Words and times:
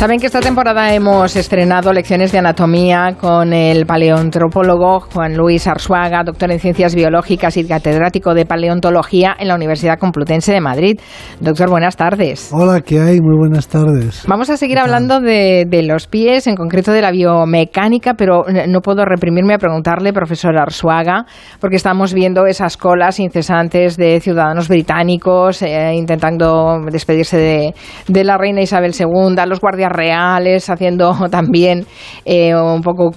Saben 0.00 0.18
que 0.18 0.28
esta 0.28 0.40
temporada 0.40 0.94
hemos 0.94 1.36
estrenado 1.36 1.92
lecciones 1.92 2.32
de 2.32 2.38
anatomía 2.38 3.16
con 3.20 3.52
el 3.52 3.84
paleontropólogo 3.84 5.00
Juan 5.00 5.36
Luis 5.36 5.66
Arzuaga, 5.66 6.22
doctor 6.24 6.50
en 6.50 6.58
ciencias 6.58 6.94
biológicas 6.94 7.58
y 7.58 7.68
catedrático 7.68 8.32
de 8.32 8.46
paleontología 8.46 9.36
en 9.38 9.48
la 9.48 9.56
Universidad 9.56 9.98
Complutense 9.98 10.54
de 10.54 10.62
Madrid. 10.62 10.98
Doctor, 11.40 11.68
buenas 11.68 11.96
tardes. 11.96 12.48
Hola, 12.50 12.80
¿qué 12.80 12.98
hay? 12.98 13.20
Muy 13.20 13.36
buenas 13.36 13.68
tardes. 13.68 14.24
Vamos 14.26 14.48
a 14.48 14.56
seguir 14.56 14.78
hablando 14.78 15.20
de, 15.20 15.66
de, 15.68 15.82
los 15.82 16.06
pies, 16.06 16.46
en 16.46 16.56
concreto 16.56 16.92
de 16.92 17.02
la 17.02 17.10
biomecánica, 17.10 18.14
pero 18.14 18.46
no 18.68 18.80
puedo 18.80 19.04
reprimirme 19.04 19.52
a 19.52 19.58
preguntarle, 19.58 20.14
profesor 20.14 20.56
Arzuaga, 20.56 21.26
porque 21.60 21.76
estamos 21.76 22.14
viendo 22.14 22.46
esas 22.46 22.78
colas 22.78 23.20
incesantes 23.20 23.98
de 23.98 24.18
ciudadanos 24.20 24.66
británicos 24.68 25.60
eh, 25.60 25.92
intentando 25.94 26.80
despedirse 26.90 27.36
de, 27.36 27.74
de 28.08 28.24
la 28.24 28.38
reina 28.38 28.62
Isabel 28.62 28.94
II, 28.98 29.36
los 29.46 29.60
guardias 29.60 29.89
reales, 29.90 30.70
haciendo 30.70 31.12
también 31.30 31.86
eh, 32.24 32.54
un 32.54 32.80
poco 32.82 33.10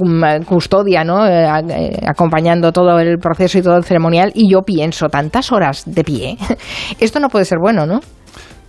custodia, 0.45 1.04
¿no? 1.04 1.26
Eh, 1.26 1.48
eh, 1.70 2.00
acompañando 2.08 2.72
todo 2.72 3.00
el 3.00 3.18
proceso 3.20 3.58
y 3.58 3.62
todo 3.62 3.77
el 3.77 3.84
ceremonial. 3.84 4.31
Y 4.36 4.52
yo 4.52 4.62
pienso, 4.62 5.09
tantas 5.09 5.52
horas 5.52 5.84
de 5.86 6.04
pie, 6.04 6.38
esto 7.00 7.20
no 7.20 7.30
puede 7.30 7.45
ser 7.45 7.59
bueno, 7.62 7.86
¿no? 7.86 8.00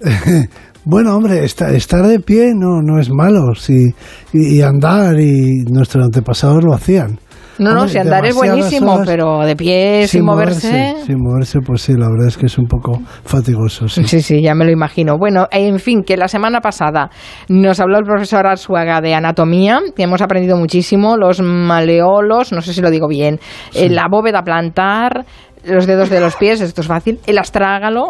Bueno, 0.87 1.17
hombre, 1.17 1.43
estar, 1.43 2.07
de 2.07 2.21
pie 2.21 2.53
no, 2.55 2.83
no 2.83 3.01
es 3.01 3.09
malo, 3.11 3.55
sí, 3.55 3.95
y, 4.34 4.61
andar, 4.61 5.19
y 5.19 5.65
nuestros 5.71 6.05
antepasados 6.05 6.62
lo 6.62 6.75
hacían. 6.75 7.19
No, 7.59 7.73
no, 7.73 7.89
si 7.89 7.99
andar 7.99 8.25
es 8.27 8.35
buenísimo, 8.35 9.03
pero 9.05 9.41
de 9.41 9.57
pie 9.57 10.07
sin, 10.09 10.25
moverse, 10.25 10.95
Sin 11.05 11.19
moverse, 11.19 11.61
pues 11.61 11.83
sí, 11.83 11.93
la 11.93 12.09
verdad 12.09 12.29
es 12.29 12.37
que 12.37 12.47
es 12.47 12.59
un 12.59 12.67
poco 12.67 13.01
fatigoso. 13.25 13.89
Sí. 13.89 14.05
sí, 14.05 14.23
sí, 14.23 14.43
ya 14.43 14.55
me 14.55 14.65
lo 14.65 14.71
imagino. 14.71 15.17
Bueno, 15.19 15.47
en 15.51 15.79
fin, 15.79 16.03
que 16.03 16.17
la 16.17 16.29
semana 16.29 16.61
pasada 16.61 17.11
nos 17.48 17.81
habló 17.81 17.98
el 17.98 18.05
profesor 18.05 18.47
Arzuaga 18.47 19.01
de 19.01 19.15
anatomía, 19.15 19.81
que 19.95 20.03
hemos 20.03 20.21
aprendido 20.23 20.57
muchísimo, 20.57 21.17
los 21.17 21.41
maleolos, 21.41 22.53
no 22.53 22.61
sé 22.61 22.73
si 22.73 22.81
lo 22.81 22.91
digo 22.91 23.09
bien, 23.09 23.39
eh, 23.75 23.89
la 23.89 24.09
bóveda 24.11 24.43
plantar, 24.43 25.25
los 25.67 25.87
dedos 25.87 26.11
de 26.11 26.20
los 26.20 26.37
pies, 26.37 26.61
esto 26.61 26.81
es 26.81 26.87
fácil, 26.87 27.20
el 27.27 27.39
astrágalo, 27.39 28.09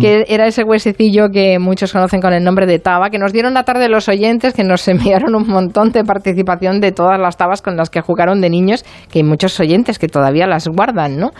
que 0.00 0.24
era 0.28 0.46
ese 0.46 0.64
huesecillo 0.64 1.28
que 1.30 1.58
muchos 1.58 1.92
conocen 1.92 2.20
con 2.20 2.32
el 2.32 2.42
nombre 2.42 2.66
de 2.66 2.78
taba, 2.78 3.10
que 3.10 3.18
nos 3.18 3.32
dieron 3.32 3.54
la 3.54 3.64
tarde 3.64 3.88
los 3.88 4.08
oyentes, 4.08 4.54
que 4.54 4.64
nos 4.64 4.86
enviaron 4.88 5.34
un 5.34 5.46
montón 5.46 5.90
de 5.90 6.04
participación 6.04 6.80
de 6.80 6.92
todas 6.92 7.18
las 7.20 7.36
tabas 7.36 7.62
con 7.62 7.76
las 7.76 7.90
que 7.90 8.00
jugaron 8.00 8.40
de 8.40 8.50
niños, 8.50 8.84
que 9.10 9.20
hay 9.20 9.24
muchos 9.24 9.58
oyentes 9.60 9.98
que 9.98 10.08
todavía 10.08 10.46
las 10.46 10.68
guardan, 10.68 11.18
¿no? 11.18 11.30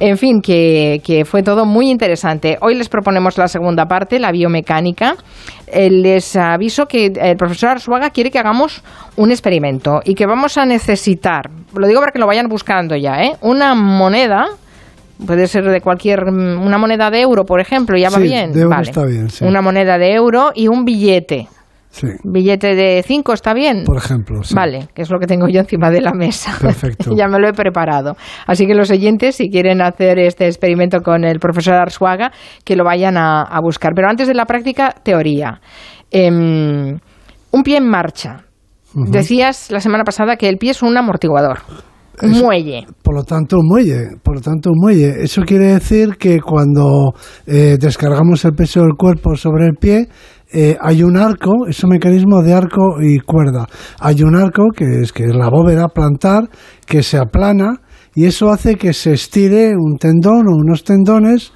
En 0.00 0.16
fin, 0.16 0.40
que, 0.40 1.00
que 1.04 1.24
fue 1.24 1.42
todo 1.42 1.64
muy 1.64 1.90
interesante. 1.90 2.58
Hoy 2.60 2.74
les 2.74 2.88
proponemos 2.88 3.38
la 3.38 3.48
segunda 3.48 3.86
parte, 3.86 4.18
la 4.18 4.32
biomecánica. 4.32 5.16
Eh, 5.66 5.90
les 5.90 6.36
aviso 6.36 6.86
que 6.86 7.06
el 7.06 7.36
profesor 7.36 7.70
Arzuaga 7.70 8.10
quiere 8.10 8.30
que 8.30 8.38
hagamos 8.38 8.82
un 9.16 9.30
experimento 9.30 10.00
y 10.04 10.14
que 10.14 10.26
vamos 10.26 10.58
a 10.58 10.66
necesitar, 10.66 11.50
lo 11.74 11.86
digo 11.86 12.00
para 12.00 12.12
que 12.12 12.18
lo 12.18 12.26
vayan 12.26 12.46
buscando 12.46 12.96
ya, 12.96 13.22
¿eh? 13.22 13.36
una 13.40 13.74
moneda 13.74 14.48
Puede 15.26 15.46
ser 15.46 15.64
de 15.64 15.80
cualquier. 15.80 16.24
Una 16.24 16.78
moneda 16.78 17.10
de 17.10 17.20
euro, 17.20 17.44
por 17.44 17.60
ejemplo, 17.60 17.96
ya 17.96 18.10
va 18.10 18.18
bien. 18.18 18.52
De 18.52 18.64
vale. 18.64 18.82
está 18.82 19.04
bien, 19.04 19.30
sí. 19.30 19.44
Una 19.44 19.62
moneda 19.62 19.98
de 19.98 20.12
euro 20.14 20.52
y 20.54 20.68
un 20.68 20.84
billete. 20.84 21.48
Sí. 21.90 22.06
Billete 22.24 22.74
de 22.74 23.02
5 23.06 23.32
está 23.34 23.52
bien. 23.52 23.84
Por 23.84 23.98
ejemplo, 23.98 24.42
sí. 24.42 24.54
Vale, 24.54 24.88
que 24.94 25.02
es 25.02 25.10
lo 25.10 25.18
que 25.18 25.26
tengo 25.26 25.46
yo 25.48 25.60
encima 25.60 25.90
de 25.90 26.00
la 26.00 26.12
mesa. 26.12 26.56
Perfecto. 26.60 27.14
ya 27.14 27.28
me 27.28 27.38
lo 27.38 27.48
he 27.48 27.52
preparado. 27.52 28.16
Así 28.46 28.66
que 28.66 28.74
los 28.74 28.90
oyentes, 28.90 29.36
si 29.36 29.50
quieren 29.50 29.82
hacer 29.82 30.18
este 30.18 30.46
experimento 30.46 31.00
con 31.02 31.24
el 31.24 31.38
profesor 31.38 31.74
Arzuaga, 31.74 32.32
que 32.64 32.76
lo 32.76 32.84
vayan 32.84 33.18
a, 33.18 33.58
buscar. 33.62 33.92
Pero 33.94 34.08
antes 34.08 34.26
de 34.26 34.34
la 34.34 34.46
práctica, 34.46 34.94
teoría. 35.02 35.60
Em, 36.10 36.98
un 37.50 37.62
pie 37.62 37.76
en 37.76 37.88
marcha. 37.88 38.46
Decías 38.94 39.70
la 39.70 39.80
semana 39.80 40.04
pasada 40.04 40.36
que 40.36 40.48
el 40.48 40.56
pie 40.56 40.70
es 40.70 40.82
un 40.82 40.96
amortiguador. 40.96 41.60
Un 42.20 42.30
muelle. 42.40 42.86
Por 43.02 43.14
lo 43.14 43.24
tanto, 43.24 43.58
un 43.58 43.66
muelle. 43.66 44.16
Por 44.22 44.36
lo 44.36 44.40
tanto, 44.40 44.70
un 44.70 44.78
muelle. 44.78 45.22
Eso 45.22 45.42
quiere 45.42 45.72
decir 45.72 46.16
que 46.18 46.40
cuando 46.40 47.14
eh, 47.46 47.76
descargamos 47.80 48.44
el 48.44 48.52
peso 48.52 48.80
del 48.80 48.94
cuerpo 48.96 49.34
sobre 49.34 49.66
el 49.66 49.74
pie, 49.74 50.08
eh, 50.52 50.76
hay 50.80 51.02
un 51.02 51.16
arco, 51.16 51.66
es 51.66 51.82
un 51.82 51.90
mecanismo 51.90 52.42
de 52.42 52.52
arco 52.52 53.00
y 53.00 53.18
cuerda. 53.20 53.66
Hay 54.00 54.22
un 54.22 54.36
arco 54.36 54.64
que 54.76 55.00
es, 55.00 55.12
que 55.12 55.24
es 55.24 55.34
la 55.34 55.48
bóveda 55.48 55.88
plantar 55.88 56.50
que 56.86 57.02
se 57.02 57.16
aplana 57.16 57.80
y 58.14 58.26
eso 58.26 58.50
hace 58.50 58.74
que 58.74 58.92
se 58.92 59.12
estire 59.12 59.72
un 59.74 59.96
tendón 59.96 60.48
o 60.48 60.56
unos 60.56 60.84
tendones 60.84 61.52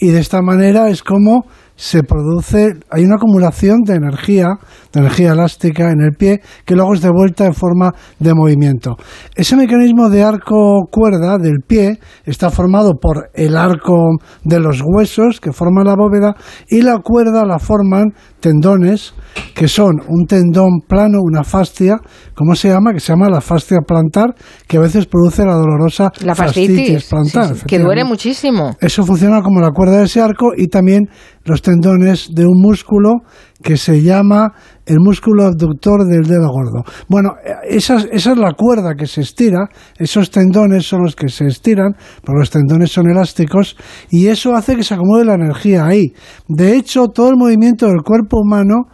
y 0.00 0.08
de 0.08 0.18
esta 0.18 0.42
manera 0.42 0.88
es 0.88 1.04
como 1.04 1.44
se 1.80 2.02
produce, 2.02 2.74
hay 2.90 3.04
una 3.04 3.14
acumulación 3.14 3.80
de 3.86 3.94
energía, 3.94 4.48
de 4.92 5.00
energía 5.00 5.32
elástica 5.32 5.90
en 5.90 6.02
el 6.02 6.12
pie, 6.12 6.42
que 6.66 6.74
luego 6.74 6.92
es 6.92 7.00
devuelta 7.00 7.46
en 7.46 7.54
forma 7.54 7.92
de 8.18 8.34
movimiento. 8.34 8.98
Ese 9.34 9.56
mecanismo 9.56 10.10
de 10.10 10.22
arco-cuerda 10.22 11.38
del 11.38 11.60
pie 11.66 11.98
está 12.26 12.50
formado 12.50 12.98
por 13.00 13.30
el 13.32 13.56
arco 13.56 14.18
de 14.44 14.60
los 14.60 14.82
huesos 14.84 15.40
que 15.40 15.52
forman 15.52 15.86
la 15.86 15.94
bóveda 15.96 16.34
y 16.68 16.82
la 16.82 16.98
cuerda 16.98 17.46
la 17.46 17.58
forman 17.58 18.12
tendones 18.40 19.14
que 19.54 19.68
son 19.68 20.00
un 20.08 20.26
tendón 20.26 20.80
plano, 20.88 21.18
una 21.22 21.44
fascia, 21.44 21.98
¿cómo 22.34 22.54
se 22.54 22.68
llama? 22.68 22.92
Que 22.92 23.00
se 23.00 23.12
llama 23.12 23.28
la 23.28 23.40
fascia 23.40 23.78
plantar, 23.86 24.34
que 24.66 24.78
a 24.78 24.80
veces 24.80 25.06
produce 25.06 25.44
la 25.44 25.54
dolorosa 25.54 26.10
la 26.24 26.34
fascitis, 26.34 27.08
plantar. 27.08 27.54
que 27.66 27.78
duele 27.78 28.04
muchísimo. 28.04 28.76
Eso 28.80 29.04
funciona 29.04 29.42
como 29.42 29.60
la 29.60 29.70
cuerda 29.70 29.98
de 29.98 30.04
ese 30.04 30.20
arco 30.20 30.52
y 30.56 30.68
también 30.68 31.08
los 31.44 31.62
tendones 31.62 32.28
de 32.34 32.44
un 32.44 32.60
músculo 32.60 33.20
que 33.62 33.76
se 33.76 34.02
llama 34.02 34.52
el 34.90 34.98
músculo 34.98 35.44
abductor 35.44 36.04
del 36.04 36.24
dedo 36.24 36.48
gordo. 36.48 36.82
Bueno, 37.08 37.34
esa, 37.68 37.96
esa, 38.10 38.32
es 38.32 38.38
la 38.38 38.54
cuerda 38.54 38.96
que 38.96 39.06
se 39.06 39.20
estira, 39.20 39.68
esos 39.96 40.30
tendones 40.30 40.84
son 40.84 41.04
los 41.04 41.14
que 41.14 41.28
se 41.28 41.46
estiran, 41.46 41.94
porque 42.24 42.40
los 42.40 42.50
tendones 42.50 42.90
son 42.90 43.08
elásticos, 43.08 43.76
y 44.10 44.26
eso 44.26 44.52
hace 44.56 44.74
que 44.74 44.82
se 44.82 44.94
acumule 44.94 45.24
la 45.24 45.34
energía 45.34 45.86
ahí. 45.86 46.12
De 46.48 46.76
hecho, 46.76 47.06
todo 47.06 47.28
el 47.28 47.36
movimiento 47.36 47.86
del 47.86 48.02
cuerpo 48.02 48.40
humano 48.40 48.86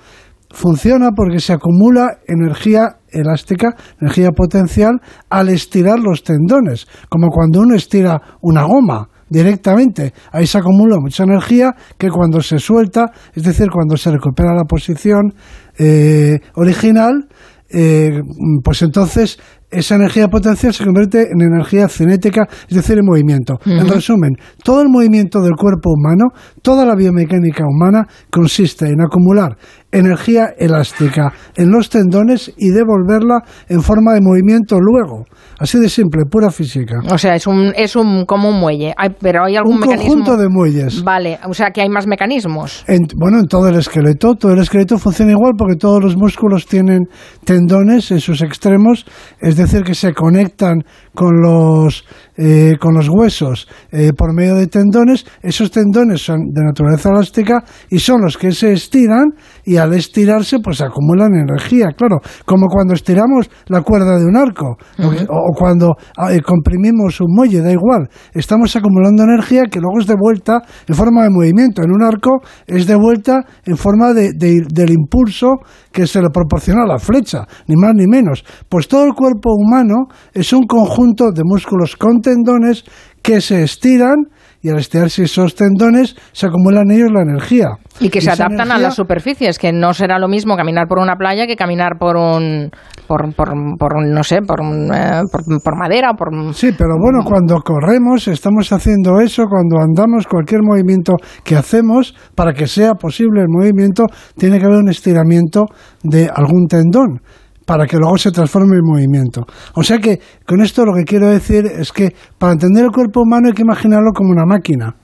funciona 0.51 1.13
porque 1.17 1.41
se 1.41 1.55
acumula 1.55 2.19
energía 2.27 2.99
elástica, 3.09 3.75
energía 3.99 4.33
potencial, 4.33 5.01
al 5.31 5.49
estirar 5.49 5.99
los 5.99 6.23
tendones, 6.23 6.87
como 7.09 7.29
cuando 7.29 7.61
uno 7.61 7.75
estira 7.75 8.21
una 8.43 8.65
goma 8.65 9.09
directamente. 9.29 10.13
Ahí 10.33 10.47
se 10.47 10.59
acumula 10.59 10.99
mucha 11.01 11.25
energía 11.25 11.75
que 11.99 12.11
cuando 12.11 12.41
se 12.41 12.59
suelta, 12.59 13.07
es 13.35 13.43
decir, 13.43 13.69
cuando 13.71 13.97
se 13.97 14.11
recupera 14.11 14.55
la 14.55 14.65
posición 14.65 15.35
eh, 15.79 16.39
original, 16.55 17.29
eh, 17.71 18.21
pues 18.63 18.83
entonces 18.83 19.39
esa 19.71 19.97
energía 19.97 20.29
potencial 20.29 20.73
se 20.73 20.85
convierte 20.85 21.29
en 21.31 21.41
energía 21.41 21.89
cinética, 21.89 22.47
es 22.69 22.77
decir, 22.77 22.99
en 22.99 23.05
movimiento. 23.05 23.59
En 23.65 23.89
resumen, 23.89 24.37
todo 24.63 24.83
el 24.83 24.89
movimiento 24.89 25.41
del 25.41 25.55
cuerpo 25.55 25.91
humano, 25.93 26.31
toda 26.63 26.85
la 26.85 26.95
biomecánica 26.95 27.65
humana 27.67 28.07
consiste 28.31 28.87
en 28.87 29.01
acumular 29.01 29.57
energía 29.93 30.49
elástica 30.59 31.33
en 31.55 31.71
los 31.71 31.89
tendones 31.89 32.53
y 32.57 32.71
devolverla 32.71 33.41
en 33.69 33.83
forma 33.83 34.13
de 34.15 34.21
movimiento 34.21 34.79
luego. 34.81 35.25
Así 35.59 35.79
de 35.79 35.89
simple, 35.89 36.25
pura 36.31 36.51
física. 36.51 36.97
O 37.11 37.17
sea, 37.17 37.35
es 37.35 37.47
un, 37.47 37.73
es 37.77 37.97
un 37.97 38.27
como 38.27 38.51
un 38.51 38.61
muelle, 38.61 38.95
pero 39.21 39.45
hay 39.45 39.57
algún 39.57 39.77
un 39.77 39.83
conjunto 39.83 40.37
de 40.37 40.49
muelles. 40.49 41.03
Vale, 41.03 41.39
o 41.49 41.55
sea 41.55 41.71
que 41.71 41.81
hay 41.81 41.89
más 41.89 42.07
mecanismos. 42.07 42.85
bueno, 43.17 43.39
en 43.39 43.47
todo 43.47 43.69
el 43.69 43.77
esqueleto, 43.77 44.35
todo 44.35 44.53
el 44.53 44.59
esqueleto 44.59 44.99
funciona 44.99 45.33
igual 45.33 45.53
porque 45.57 45.77
todos 45.77 46.03
los 46.03 46.17
músculos 46.17 46.67
tienen 46.67 47.05
tendones 47.45 48.11
en 48.11 48.21
sus 48.21 48.43
extremos, 48.43 49.07
es 49.41 49.56
decir, 49.57 49.83
que 49.85 49.95
se 49.95 50.13
conectan 50.15 50.85
con 51.17 51.41
los 51.41 52.05
eh, 52.39 52.75
con 52.79 52.95
los 52.95 53.09
huesos 53.09 53.67
eh, 53.91 54.13
por 54.17 54.35
medio 54.35 54.57
de 54.57 54.67
tendones. 54.67 55.25
Esos 55.43 55.71
tendones 55.71 56.21
son 56.21 56.51
de 56.53 56.63
naturaleza 56.63 57.09
elástica 57.09 57.65
y 57.89 57.99
son 57.99 58.21
los 58.21 58.37
que 58.37 58.53
se 58.53 58.75
estiran 58.75 59.25
y 59.65 59.79
al 59.79 59.95
estirarse 59.95 60.59
pues 60.61 60.83
acumulan 60.83 61.35
energía, 61.35 61.89
claro, 61.97 62.19
como 62.45 62.67
cuando 62.67 62.93
estiramos 62.93 63.49
la 63.69 63.81
cuerda 63.81 64.19
de 64.19 64.27
un 64.27 64.37
arco 64.37 64.77
o, 64.99 65.53
cuando 65.57 65.95
eh, 66.31 66.41
comprimimos 66.43 67.21
un 67.23 67.35
muelle, 67.35 67.63
da 67.63 67.73
igual, 67.73 68.09
estamos 68.35 68.77
acumulando 68.77 69.23
energía 69.23 69.63
que 69.71 69.81
luego 69.81 69.99
es 70.01 70.07
devuelta 70.07 70.61
en 70.87 70.95
forma 70.95 71.25
de 71.25 71.31
movimiento. 71.31 71.83
En 71.83 71.91
un 71.91 72.03
arco 72.03 72.43
es 72.67 72.87
devuelta 72.87 73.45
en 73.65 73.79
forma 73.79 74.13
de, 74.13 74.33
del 74.35 74.91
impulso 74.91 75.55
que 75.91 76.07
se 76.07 76.21
le 76.21 76.29
proporciona 76.29 76.83
a 76.83 76.87
la 76.87 76.99
flecha, 76.99 77.47
ni 77.67 77.77
más 77.77 77.95
ni 77.95 78.07
menos. 78.07 78.45
Pues 78.69 78.89
todo 78.89 79.07
el 79.07 79.15
cuerpo 79.15 79.55
humano 79.55 80.09
es 80.35 80.53
un 80.53 80.67
conjunto 80.67 81.06
de 81.15 81.43
músculos 81.45 81.97
con 81.97 82.21
tendones 82.21 82.85
que 83.23 83.41
se 83.41 83.63
estiran 83.63 84.27
y 84.63 84.71
al 84.71 84.79
estirarse 84.79 85.25
esos 85.25 85.55
tendones 85.55 86.17
se 86.33 86.47
acumula 86.47 86.81
en 86.83 86.91
ellos 86.91 87.11
la 87.13 87.23
energía. 87.23 87.69
Y 88.01 88.09
que 88.09 88.21
se 88.21 88.31
adaptan 88.31 88.71
a 88.71 88.79
las 88.79 88.95
superficies, 88.95 89.59
que 89.59 89.73
no 89.73 89.95
será 89.95 90.19
lo 90.19 90.29
mismo 90.29 90.57
caminar 90.57 90.87
por 90.89 90.99
una 90.99 91.17
playa 91.17 91.47
que 91.47 91.57
caminar 91.57 91.99
por 91.99 92.17
un, 92.17 92.71
por, 93.07 93.35
por, 93.35 93.53
por 93.79 94.07
no 94.07 94.23
sé, 94.23 94.41
por, 94.43 94.61
eh, 94.61 95.23
por, 95.63 95.79
madera. 95.79 96.15
Por... 96.15 96.55
Sí, 96.55 96.73
pero 96.77 96.95
bueno, 97.01 97.21
cuando 97.25 97.61
corremos 97.63 98.27
estamos 98.29 98.73
haciendo 98.73 99.21
eso, 99.21 99.45
cuando 99.49 99.79
andamos, 99.79 100.27
cualquier 100.27 100.63
movimiento 100.63 101.15
que 101.45 101.57
hacemos, 101.57 102.15
para 102.35 102.53
que 102.53 102.67
sea 102.67 102.95
posible 102.95 103.43
el 103.43 103.49
movimiento, 103.49 104.05
tiene 104.37 104.59
que 104.59 104.67
haber 104.67 104.79
un 104.79 104.89
estiramiento 104.89 105.67
de 106.03 106.29
algún 106.35 106.67
tendón 106.67 107.21
para 107.67 107.87
que 107.87 107.99
luego 107.99 108.17
se 108.17 108.31
transforme 108.31 108.77
en 108.77 108.85
movimiento. 108.85 109.43
O 109.75 109.83
sea 109.83 109.99
que 109.99 110.21
con 110.47 110.63
esto 110.63 110.85
lo 110.87 110.95
que 110.95 111.05
quiero 111.05 111.29
decir 111.29 111.67
es 111.67 111.93
que 111.93 112.15
para 112.39 112.53
entender 112.53 112.85
el 112.85 112.91
cuerpo 112.91 113.21
humano 113.23 113.49
hay 113.49 113.55
que 113.55 113.63
imaginarlo 113.63 114.13
como 114.15 114.31
una 114.31 114.47
máquina 114.47 114.95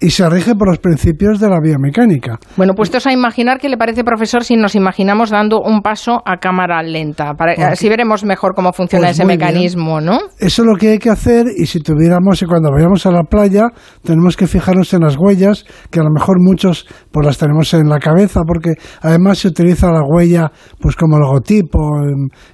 y 0.00 0.10
se 0.10 0.28
rige 0.28 0.54
por 0.54 0.68
los 0.68 0.78
principios 0.78 1.38
de 1.40 1.48
la 1.50 1.60
biomecánica. 1.60 2.38
Bueno, 2.56 2.74
puestos 2.74 3.06
a 3.06 3.12
imaginar, 3.12 3.58
¿qué 3.58 3.68
le 3.68 3.76
parece, 3.76 4.02
profesor, 4.02 4.44
si 4.44 4.56
nos 4.56 4.74
imaginamos 4.74 5.30
dando 5.30 5.60
un 5.60 5.82
paso 5.82 6.22
a 6.24 6.38
cámara 6.38 6.82
lenta? 6.82 7.34
Para, 7.34 7.52
así 7.68 7.88
veremos 7.88 8.24
mejor 8.24 8.54
cómo 8.54 8.72
funciona 8.72 9.08
pues 9.08 9.18
ese 9.18 9.26
mecanismo, 9.26 10.00
¿no? 10.00 10.18
Eso 10.38 10.62
es 10.62 10.66
lo 10.66 10.76
que 10.76 10.92
hay 10.92 10.98
que 10.98 11.10
hacer 11.10 11.46
y 11.54 11.66
si 11.66 11.80
tuviéramos, 11.80 12.40
y 12.42 12.46
cuando 12.46 12.70
vayamos 12.70 13.04
a 13.04 13.10
la 13.10 13.24
playa, 13.24 13.68
tenemos 14.02 14.36
que 14.36 14.46
fijarnos 14.46 14.92
en 14.94 15.02
las 15.02 15.16
huellas, 15.18 15.64
que 15.90 16.00
a 16.00 16.02
lo 16.02 16.10
mejor 16.10 16.36
muchos 16.40 16.86
pues 17.10 17.26
las 17.26 17.36
tenemos 17.36 17.72
en 17.74 17.88
la 17.88 17.98
cabeza, 17.98 18.40
porque 18.46 18.74
además 19.02 19.38
se 19.38 19.48
utiliza 19.48 19.92
la 19.92 20.02
huella 20.02 20.50
pues 20.80 20.96
como 20.96 21.18
logotipo 21.18 21.78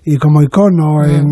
y 0.05 0.17
como 0.17 0.43
icono 0.43 1.05
en, 1.05 1.27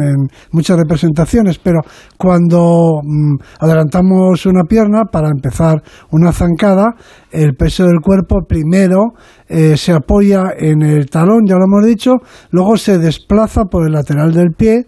muchas 0.53 0.79
representaciones, 0.79 1.59
pero 1.59 1.81
cuando 2.17 3.01
mm, 3.03 3.35
adelantamos 3.61 4.47
una 4.47 4.63
pierna 4.63 5.05
para 5.11 5.29
empezar 5.29 5.83
una 6.11 6.33
zancada, 6.33 6.95
el 7.31 7.55
peso 7.55 7.87
del 7.87 8.01
cuerpo 8.01 8.45
primero 8.47 9.15
eh, 9.49 9.77
se 9.77 9.93
apoya 9.93 10.45
en 10.57 10.83
el 10.83 11.11
talón, 11.11 11.47
ya 11.47 11.57
lo 11.57 11.65
hemos 11.65 11.87
dicho, 11.87 12.13
luego 12.51 12.77
se 12.77 12.99
desplaza 12.99 13.65
por 13.65 13.87
el 13.87 13.93
lateral 13.93 14.33
del 14.33 14.53
pie 14.53 14.87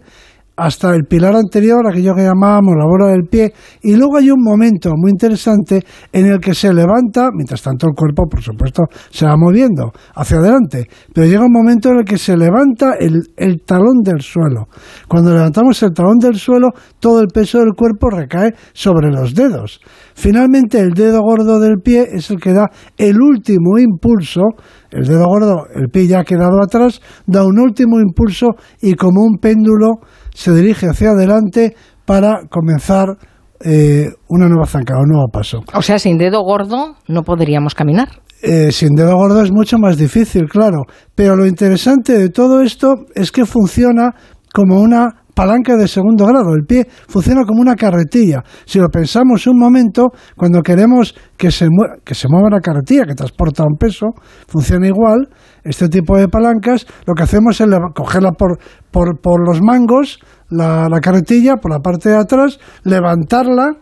hasta 0.57 0.93
el 0.95 1.03
pilar 1.03 1.35
anterior, 1.35 1.87
aquello 1.87 2.15
que 2.15 2.23
llamábamos 2.23 2.75
la 2.75 2.85
bola 2.85 3.11
del 3.11 3.27
pie, 3.29 3.53
y 3.83 3.95
luego 3.95 4.17
hay 4.17 4.31
un 4.31 4.41
momento 4.43 4.91
muy 4.97 5.11
interesante 5.11 5.83
en 6.11 6.25
el 6.25 6.39
que 6.39 6.55
se 6.55 6.73
levanta, 6.73 7.29
mientras 7.31 7.61
tanto 7.61 7.87
el 7.87 7.93
cuerpo, 7.95 8.27
por 8.27 8.41
supuesto, 8.41 8.83
se 9.11 9.27
va 9.27 9.37
moviendo 9.37 9.91
hacia 10.15 10.37
adelante, 10.37 10.87
pero 11.13 11.27
llega 11.27 11.45
un 11.45 11.51
momento 11.51 11.89
en 11.89 11.99
el 11.99 12.05
que 12.05 12.17
se 12.17 12.35
levanta 12.35 12.95
el, 12.99 13.21
el 13.37 13.61
talón 13.61 14.01
del 14.03 14.21
suelo. 14.21 14.67
Cuando 15.07 15.31
levantamos 15.31 15.81
el 15.83 15.93
talón 15.93 16.17
del 16.17 16.35
suelo, 16.35 16.69
todo 16.99 17.21
el 17.21 17.27
peso 17.27 17.59
del 17.59 17.73
cuerpo 17.77 18.09
recae 18.09 18.53
sobre 18.73 19.11
los 19.11 19.35
dedos. 19.35 19.79
Finalmente, 20.15 20.79
el 20.79 20.93
dedo 20.93 21.21
gordo 21.21 21.59
del 21.59 21.81
pie 21.83 22.07
es 22.11 22.31
el 22.31 22.37
que 22.37 22.53
da 22.53 22.65
el 22.97 23.21
último 23.21 23.77
impulso, 23.77 24.41
el 24.89 25.05
dedo 25.05 25.25
gordo, 25.27 25.67
el 25.75 25.89
pie 25.89 26.07
ya 26.07 26.21
ha 26.21 26.23
quedado 26.23 26.59
atrás, 26.63 26.99
da 27.27 27.45
un 27.45 27.59
último 27.59 27.99
impulso 27.99 28.47
y 28.81 28.95
como 28.95 29.21
un 29.21 29.37
péndulo 29.37 29.99
se 30.37 30.53
dirige 30.53 30.85
hacia 30.85 31.09
adelante 31.09 31.75
para 32.05 32.41
comenzar 32.51 33.17
eh, 33.59 34.05
una 34.29 34.47
nueva 34.47 34.67
zancada, 34.67 34.99
un 34.99 35.09
nuevo 35.09 35.29
paso. 35.33 35.63
O 35.73 35.81
sea, 35.81 35.97
sin 35.97 36.19
dedo 36.19 36.43
gordo 36.43 36.95
no 37.07 37.23
podríamos 37.23 37.73
caminar. 37.73 38.09
Eh, 38.43 38.71
sin 38.71 38.93
dedo 38.93 39.15
gordo 39.15 39.41
es 39.41 39.51
mucho 39.51 39.79
más 39.79 39.97
difícil, 39.97 40.47
claro. 40.47 40.83
Pero 41.15 41.35
lo 41.35 41.47
interesante 41.47 42.15
de 42.15 42.29
todo 42.29 42.61
esto 42.61 42.93
es 43.15 43.31
que 43.31 43.47
funciona 43.47 44.11
como 44.53 44.79
una 44.79 45.23
palanca 45.37 45.77
de 45.77 45.87
segundo 45.87 46.25
grado. 46.25 46.55
El 46.55 46.65
pie 46.65 46.87
funciona 47.07 47.43
como 47.45 47.61
una 47.61 47.75
carretilla. 47.75 48.43
Si 48.65 48.79
lo 48.79 48.89
pensamos 48.89 49.45
un 49.45 49.59
momento, 49.59 50.07
cuando 50.35 50.63
queremos 50.63 51.13
que 51.37 51.51
se, 51.51 51.67
que 52.03 52.15
se 52.15 52.27
mueva 52.27 52.47
una 52.47 52.59
carretilla 52.59 53.05
que 53.05 53.13
transporta 53.13 53.63
un 53.63 53.77
peso, 53.77 54.07
funciona 54.47 54.87
igual. 54.87 55.29
Este 55.63 55.89
tipo 55.89 56.17
de 56.17 56.27
palancas, 56.27 56.87
lo 57.05 57.13
que 57.13 57.23
hacemos 57.23 57.61
es 57.61 57.67
cogerla 57.93 58.31
por, 58.31 58.57
por, 58.89 59.21
por 59.21 59.47
los 59.47 59.61
mangos, 59.61 60.19
la 60.49 60.99
carretilla, 61.01 61.57
por 61.57 61.71
la 61.71 61.79
parte 61.79 62.09
de 62.09 62.15
atrás, 62.15 62.57
levantarla 62.83 63.73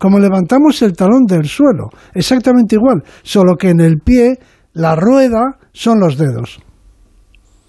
como 0.00 0.18
levantamos 0.18 0.82
el 0.82 0.94
talón 0.94 1.26
del 1.26 1.46
suelo. 1.46 1.90
Exactamente 2.14 2.74
igual, 2.74 3.04
solo 3.22 3.56
que 3.56 3.70
en 3.70 3.80
el 3.80 3.98
pie 3.98 4.38
la 4.72 4.96
rueda 4.96 5.58
son 5.72 6.00
los 6.00 6.18
dedos. 6.18 6.60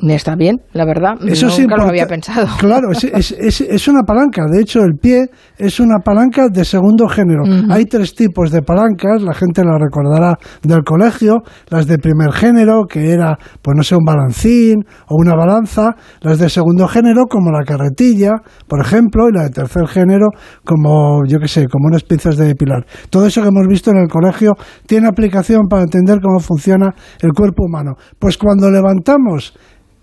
Está 0.01 0.35
bien, 0.35 0.61
la 0.71 0.85
verdad. 0.85 1.15
Eso 1.27 1.47
Nunca 1.59 1.75
lo 1.75 1.83
había 1.83 2.07
pensado. 2.07 2.47
Claro, 2.59 2.91
es, 2.91 3.03
es, 3.03 3.61
es, 3.61 3.87
una 3.87 4.03
palanca. 4.03 4.45
De 4.49 4.61
hecho, 4.61 4.81
el 4.81 4.93
pie 4.97 5.25
es 5.57 5.79
una 5.79 5.99
palanca 5.99 6.47
de 6.49 6.63
segundo 6.63 7.07
género. 7.09 7.43
Hay 7.69 7.83
tres 7.83 8.15
tipos 8.15 8.49
de 8.51 8.61
palancas, 8.61 9.21
la 9.21 9.33
gente 9.33 9.61
la 9.63 9.77
recordará 9.77 10.35
del 10.61 10.83
colegio. 10.83 11.39
Las 11.69 11.85
de 11.87 11.97
primer 11.97 12.31
género, 12.31 12.85
que 12.85 13.11
era, 13.11 13.37
pues 13.61 13.75
no 13.75 13.83
sé, 13.83 13.95
un 13.95 14.05
balancín 14.05 14.85
o 15.09 15.15
una 15.17 15.35
balanza. 15.35 15.95
Las 16.21 16.39
de 16.39 16.49
segundo 16.49 16.87
género, 16.87 17.25
como 17.29 17.51
la 17.51 17.63
carretilla, 17.65 18.31
por 18.67 18.79
ejemplo. 18.79 19.27
Y 19.27 19.33
la 19.35 19.43
de 19.43 19.49
tercer 19.49 19.85
género, 19.87 20.27
como, 20.63 21.25
yo 21.27 21.39
qué 21.39 21.47
sé, 21.49 21.67
como 21.67 21.87
unas 21.87 22.03
pinzas 22.03 22.37
de 22.37 22.55
pilar. 22.55 22.85
Todo 23.09 23.25
eso 23.25 23.41
que 23.41 23.49
hemos 23.49 23.67
visto 23.67 23.91
en 23.91 23.97
el 23.97 24.07
colegio 24.07 24.53
tiene 24.87 25.07
aplicación 25.07 25.67
para 25.69 25.83
entender 25.83 26.19
cómo 26.21 26.39
funciona 26.39 26.93
el 27.19 27.31
cuerpo 27.33 27.65
humano. 27.65 27.95
Pues 28.17 28.37
cuando 28.37 28.71
levantamos 28.71 29.53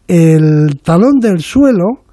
el 0.08 0.80
talón 0.82 1.18
del 1.20 1.40
suelo, 1.40 2.04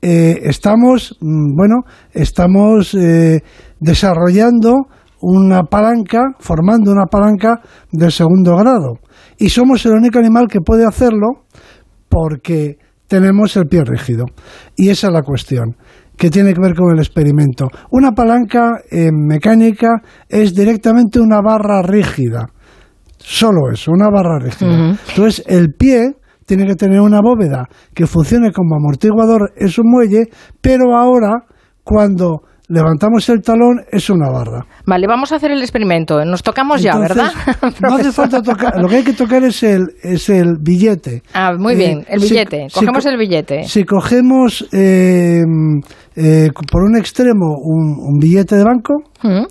eh, 0.00 0.40
estamos, 0.44 1.16
mm, 1.20 1.56
bueno, 1.56 1.82
estamos 2.12 2.94
eh, 2.94 3.42
desarrollando 3.80 4.86
una 5.20 5.64
palanca, 5.64 6.22
formando 6.38 6.92
una 6.92 7.06
palanca 7.06 7.60
del 7.90 8.12
segundo 8.12 8.56
grado. 8.56 8.98
Y 9.38 9.48
somos 9.48 9.84
el 9.86 9.92
único 9.92 10.18
animal 10.18 10.46
que 10.48 10.60
puede 10.60 10.86
hacerlo 10.86 11.44
porque 12.08 12.78
tenemos 13.08 13.56
el 13.56 13.66
pie 13.66 13.82
rígido. 13.84 14.26
Y 14.76 14.90
esa 14.90 15.08
es 15.08 15.12
la 15.12 15.22
cuestión 15.22 15.76
que 16.16 16.30
tiene 16.30 16.52
que 16.52 16.60
ver 16.60 16.74
con 16.74 16.92
el 16.92 16.98
experimento. 16.98 17.68
Una 17.90 18.12
palanca 18.12 18.80
en 18.90 19.26
mecánica 19.26 20.02
es 20.28 20.54
directamente 20.54 21.20
una 21.20 21.40
barra 21.40 21.82
rígida. 21.82 22.46
Solo 23.18 23.72
eso, 23.72 23.92
una 23.92 24.10
barra 24.10 24.38
rígida. 24.38 24.96
Entonces, 25.08 25.44
el 25.46 25.74
pie 25.74 26.17
tiene 26.48 26.66
que 26.66 26.74
tener 26.74 27.00
una 27.00 27.20
bóveda 27.20 27.68
que 27.94 28.06
funcione 28.06 28.52
como 28.52 28.74
amortiguador, 28.74 29.52
es 29.54 29.78
un 29.78 29.90
muelle, 29.90 30.28
pero 30.62 30.96
ahora 30.96 31.44
cuando 31.84 32.40
levantamos 32.68 33.28
el 33.28 33.42
talón 33.42 33.82
es 33.92 34.08
una 34.08 34.30
barra. 34.30 34.64
Vale, 34.86 35.06
vamos 35.06 35.30
a 35.32 35.36
hacer 35.36 35.50
el 35.50 35.60
experimento. 35.60 36.24
Nos 36.24 36.42
tocamos 36.42 36.80
ya, 36.80 36.98
¿verdad? 36.98 37.32
no 37.82 37.94
hace 37.94 38.12
falta 38.12 38.40
tocar. 38.42 38.80
Lo 38.80 38.88
que 38.88 38.96
hay 38.96 39.04
que 39.04 39.12
tocar 39.12 39.44
es 39.44 39.62
el, 39.62 39.88
es 40.02 40.30
el 40.30 40.56
billete. 40.58 41.22
Ah, 41.34 41.52
muy 41.58 41.76
bien, 41.76 42.06
el 42.08 42.20
billete. 42.20 42.68
cogemos 42.72 43.04
el 43.04 43.18
billete. 43.18 43.64
Si 43.64 43.84
cogemos 43.84 44.66
eh, 44.72 45.42
eh, 46.16 46.48
por 46.72 46.82
un 46.82 46.96
extremo 46.96 47.56
un, 47.62 48.18
billete 48.18 48.56
de 48.56 48.64
banco, 48.64 48.94
mm. 49.22 49.44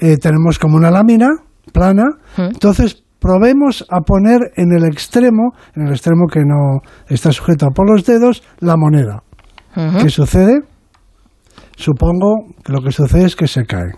eh, 0.00 0.16
tenemos 0.16 0.58
como 0.58 0.76
una 0.76 0.90
lámina 0.90 1.28
plana. 1.72 2.04
Mm. 2.38 2.52
Entonces 2.54 3.04
probemos 3.28 3.84
a 3.90 4.00
poner 4.00 4.52
en 4.56 4.72
el 4.72 4.84
extremo, 4.84 5.52
en 5.76 5.86
el 5.86 5.90
extremo 5.90 6.26
que 6.32 6.40
no 6.40 6.80
está 7.08 7.30
sujeto 7.30 7.66
por 7.74 7.90
los 7.90 8.06
dedos, 8.06 8.42
la 8.60 8.76
moneda. 8.78 9.22
¿Qué 10.00 10.08
sucede? 10.08 10.62
Supongo 11.76 12.36
que 12.64 12.72
lo 12.72 12.80
que 12.80 12.90
sucede 12.90 13.26
es 13.26 13.36
que 13.36 13.46
se 13.46 13.66
cae. 13.66 13.92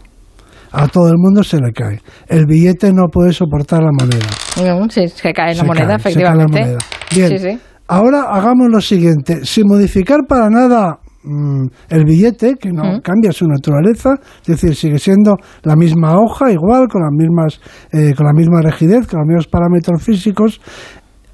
A 0.73 0.89
todo 0.89 1.09
el 1.09 1.17
mundo 1.17 1.45
se 1.45 1.59
le 1.61 1.73
cae. 1.73 2.01
El 2.27 2.47
billete 2.47 2.93
no 2.93 3.07
puede 3.07 3.33
soportar 3.33 3.83
la 3.83 3.91
moneda. 3.93 4.89
Sí, 4.91 5.07
se 5.07 5.33
cae 5.33 5.55
la 5.55 5.63
moneda, 5.63 5.95
efectivamente. 5.95 6.77
Bien. 7.15 7.61
Ahora 7.87 8.25
hagamos 8.31 8.67
lo 8.69 8.81
siguiente. 8.81 9.45
Sin 9.45 9.69
modificar 9.69 10.19
para 10.29 10.51
nada 10.51 10.99
Mm, 11.23 11.67
el 11.91 12.05
billete, 12.05 12.55
que 12.55 12.71
no 12.71 13.01
cambia 13.03 13.31
su 13.33 13.47
naturaleza, 13.47 14.15
es 14.41 14.47
decir, 14.47 14.75
sigue 14.75 14.99
siendo 14.99 15.37
la 15.63 15.77
misma 15.77 16.19
hoja, 16.19 16.51
igual, 16.51 16.89
con 16.89 17.03
las 17.03 17.13
mismas, 17.13 17.61
eh, 17.93 18.15
con 18.17 18.25
la 18.25 18.33
misma 18.33 18.63
rigidez, 18.63 19.07
con 19.07 19.21
los 19.21 19.29
mismos 19.29 19.47
parámetros 19.47 20.03
físicos. 20.03 20.61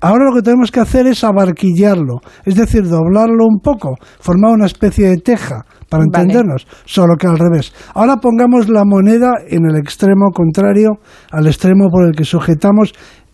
Ahora 0.00 0.24
lo 0.24 0.34
que 0.34 0.42
tenemos 0.42 0.72
que 0.72 0.80
hacer 0.80 1.06
es 1.06 1.22
abarquillarlo, 1.22 2.20
es 2.44 2.56
decir, 2.56 2.88
doblarlo 2.88 3.46
un 3.46 3.60
poco, 3.60 3.94
formar 4.20 4.52
una 4.52 4.66
especie 4.66 5.08
de 5.08 5.18
teja, 5.18 5.64
para 5.88 6.02
entendernos, 6.02 6.66
solo 6.84 7.14
que 7.16 7.28
al 7.28 7.38
revés. 7.38 7.72
Ahora 7.94 8.16
pongamos 8.16 8.68
la 8.68 8.82
moneda 8.84 9.32
en 9.48 9.66
el 9.70 9.76
extremo 9.76 10.30
contrario 10.32 10.98
al 11.30 11.46
extremo 11.46 11.88
por 11.90 12.06
el 12.06 12.16
que 12.16 12.24
sujetamos 12.24 12.92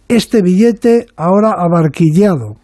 este 0.08 0.42
billete 0.42 1.06
ahora 1.16 1.52
abarquillado. 1.56 2.56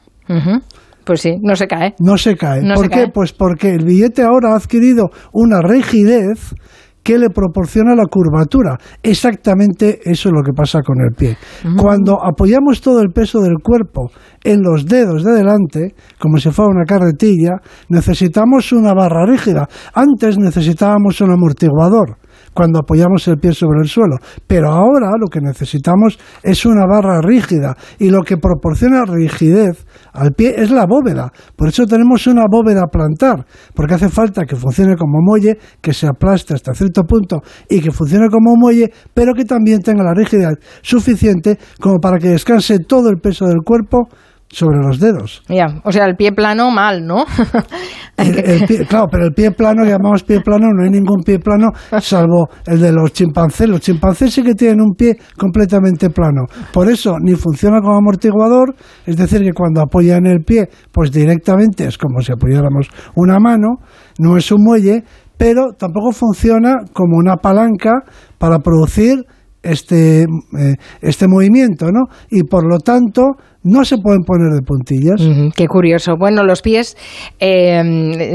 Pues 1.08 1.22
sí, 1.22 1.38
no 1.40 1.56
se 1.56 1.66
cae. 1.66 1.94
No 2.00 2.18
se 2.18 2.36
cae. 2.36 2.60
¿Por 2.74 2.90
qué? 2.90 3.06
Pues 3.08 3.32
porque 3.32 3.70
el 3.70 3.86
billete 3.86 4.20
ahora 4.20 4.52
ha 4.52 4.56
adquirido 4.56 5.08
una 5.32 5.62
rigidez 5.62 6.54
que 7.02 7.16
le 7.18 7.30
proporciona 7.30 7.94
la 7.94 8.04
curvatura. 8.04 8.76
Exactamente 9.02 10.00
eso 10.04 10.28
es 10.28 10.34
lo 10.34 10.42
que 10.42 10.52
pasa 10.52 10.82
con 10.82 11.00
el 11.00 11.14
pie. 11.16 11.38
Mm. 11.64 11.76
Cuando 11.76 12.22
apoyamos 12.22 12.82
todo 12.82 13.00
el 13.00 13.08
peso 13.08 13.40
del 13.40 13.54
cuerpo 13.62 14.10
en 14.44 14.60
los 14.60 14.84
dedos 14.84 15.24
de 15.24 15.32
delante, 15.32 15.94
como 16.18 16.36
si 16.36 16.50
fuera 16.50 16.72
una 16.72 16.84
carretilla, 16.84 17.52
necesitamos 17.88 18.70
una 18.72 18.92
barra 18.92 19.24
rígida. 19.24 19.66
Antes 19.94 20.36
necesitábamos 20.36 21.22
un 21.22 21.30
amortiguador. 21.30 22.18
Cuando 22.58 22.80
apoyamos 22.80 23.28
el 23.28 23.36
pie 23.36 23.52
sobre 23.52 23.78
el 23.82 23.86
suelo. 23.86 24.16
Pero 24.48 24.72
ahora 24.72 25.12
lo 25.16 25.28
que 25.28 25.40
necesitamos 25.40 26.18
es 26.42 26.66
una 26.66 26.86
barra 26.86 27.20
rígida 27.20 27.76
y 28.00 28.10
lo 28.10 28.22
que 28.22 28.36
proporciona 28.36 29.04
rigidez 29.04 29.86
al 30.12 30.32
pie 30.32 30.54
es 30.56 30.72
la 30.72 30.84
bóveda. 30.84 31.30
Por 31.54 31.68
eso 31.68 31.86
tenemos 31.86 32.26
una 32.26 32.46
bóveda 32.50 32.88
plantar, 32.90 33.46
porque 33.76 33.94
hace 33.94 34.08
falta 34.08 34.44
que 34.44 34.56
funcione 34.56 34.96
como 34.96 35.20
muelle, 35.22 35.56
que 35.80 35.92
se 35.92 36.08
aplaste 36.08 36.54
hasta 36.54 36.74
cierto 36.74 37.04
punto 37.04 37.42
y 37.70 37.80
que 37.80 37.92
funcione 37.92 38.28
como 38.28 38.56
muelle, 38.56 38.90
pero 39.14 39.34
que 39.34 39.44
también 39.44 39.78
tenga 39.78 40.02
la 40.02 40.12
rigidez 40.12 40.58
suficiente 40.82 41.58
como 41.80 42.00
para 42.00 42.18
que 42.18 42.30
descanse 42.30 42.80
todo 42.80 43.08
el 43.08 43.20
peso 43.20 43.46
del 43.46 43.62
cuerpo 43.64 44.08
sobre 44.50 44.78
los 44.78 44.98
dedos. 44.98 45.42
Ya, 45.48 45.80
o 45.84 45.92
sea, 45.92 46.06
el 46.06 46.16
pie 46.16 46.32
plano 46.32 46.70
mal, 46.70 47.06
¿no? 47.06 47.24
claro, 48.88 49.06
pero 49.10 49.26
el 49.26 49.32
pie 49.32 49.50
plano, 49.50 49.84
llamamos 49.84 50.22
pie 50.22 50.40
plano, 50.40 50.68
no 50.72 50.84
hay 50.84 50.90
ningún 50.90 51.22
pie 51.22 51.38
plano 51.38 51.68
salvo 52.00 52.48
el 52.66 52.80
de 52.80 52.92
los 52.92 53.12
chimpancés. 53.12 53.68
Los 53.68 53.80
chimpancés 53.80 54.32
sí 54.32 54.42
que 54.42 54.54
tienen 54.54 54.80
un 54.80 54.94
pie 54.94 55.18
completamente 55.36 56.10
plano. 56.10 56.46
Por 56.72 56.90
eso 56.90 57.16
ni 57.20 57.34
funciona 57.34 57.80
como 57.80 57.96
amortiguador, 57.96 58.74
es 59.06 59.16
decir, 59.16 59.42
que 59.42 59.52
cuando 59.52 59.82
apoyan 59.82 60.26
el 60.26 60.42
pie, 60.44 60.68
pues 60.92 61.12
directamente 61.12 61.86
es 61.86 61.98
como 61.98 62.20
si 62.20 62.32
apoyáramos 62.32 62.88
una 63.14 63.38
mano, 63.38 63.76
no 64.18 64.36
es 64.36 64.50
un 64.50 64.64
muelle, 64.64 65.04
pero 65.36 65.72
tampoco 65.78 66.12
funciona 66.12 66.76
como 66.92 67.16
una 67.16 67.36
palanca 67.36 67.92
para 68.38 68.58
producir 68.58 69.24
este, 69.62 70.22
eh, 70.22 70.76
este 71.00 71.28
movimiento, 71.28 71.90
¿no? 71.92 72.06
Y 72.30 72.44
por 72.44 72.64
lo 72.64 72.78
tanto 72.78 73.22
no 73.64 73.84
se 73.84 73.98
pueden 73.98 74.22
poner 74.22 74.52
de 74.52 74.62
puntillas. 74.62 75.20
qué 75.56 75.66
curioso. 75.66 76.16
Bueno, 76.16 76.44
los 76.44 76.62
pies, 76.62 76.96
eh, 77.40 77.82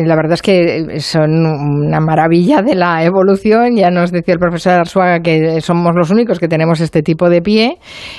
la 0.06 0.16
verdad 0.16 0.34
es 0.34 0.42
que 0.42 1.00
son 1.00 1.46
una 1.46 2.00
maravilla 2.02 2.62
de 2.62 2.76
la 2.76 3.04
evolución. 3.04 3.76
Ya 3.76 3.90
nos 3.90 4.12
decía 4.12 4.34
el 4.34 4.40
profesor 4.40 4.74
Arzuaga 4.74 5.22
que 5.22 5.62
somos 5.62 5.96
los 5.96 6.12
únicos 6.12 6.40
que 6.40 6.50
tenemos 6.50 6.82
este 6.82 7.02
tipo 7.02 7.30
de 7.30 7.42
pie. 7.42 7.78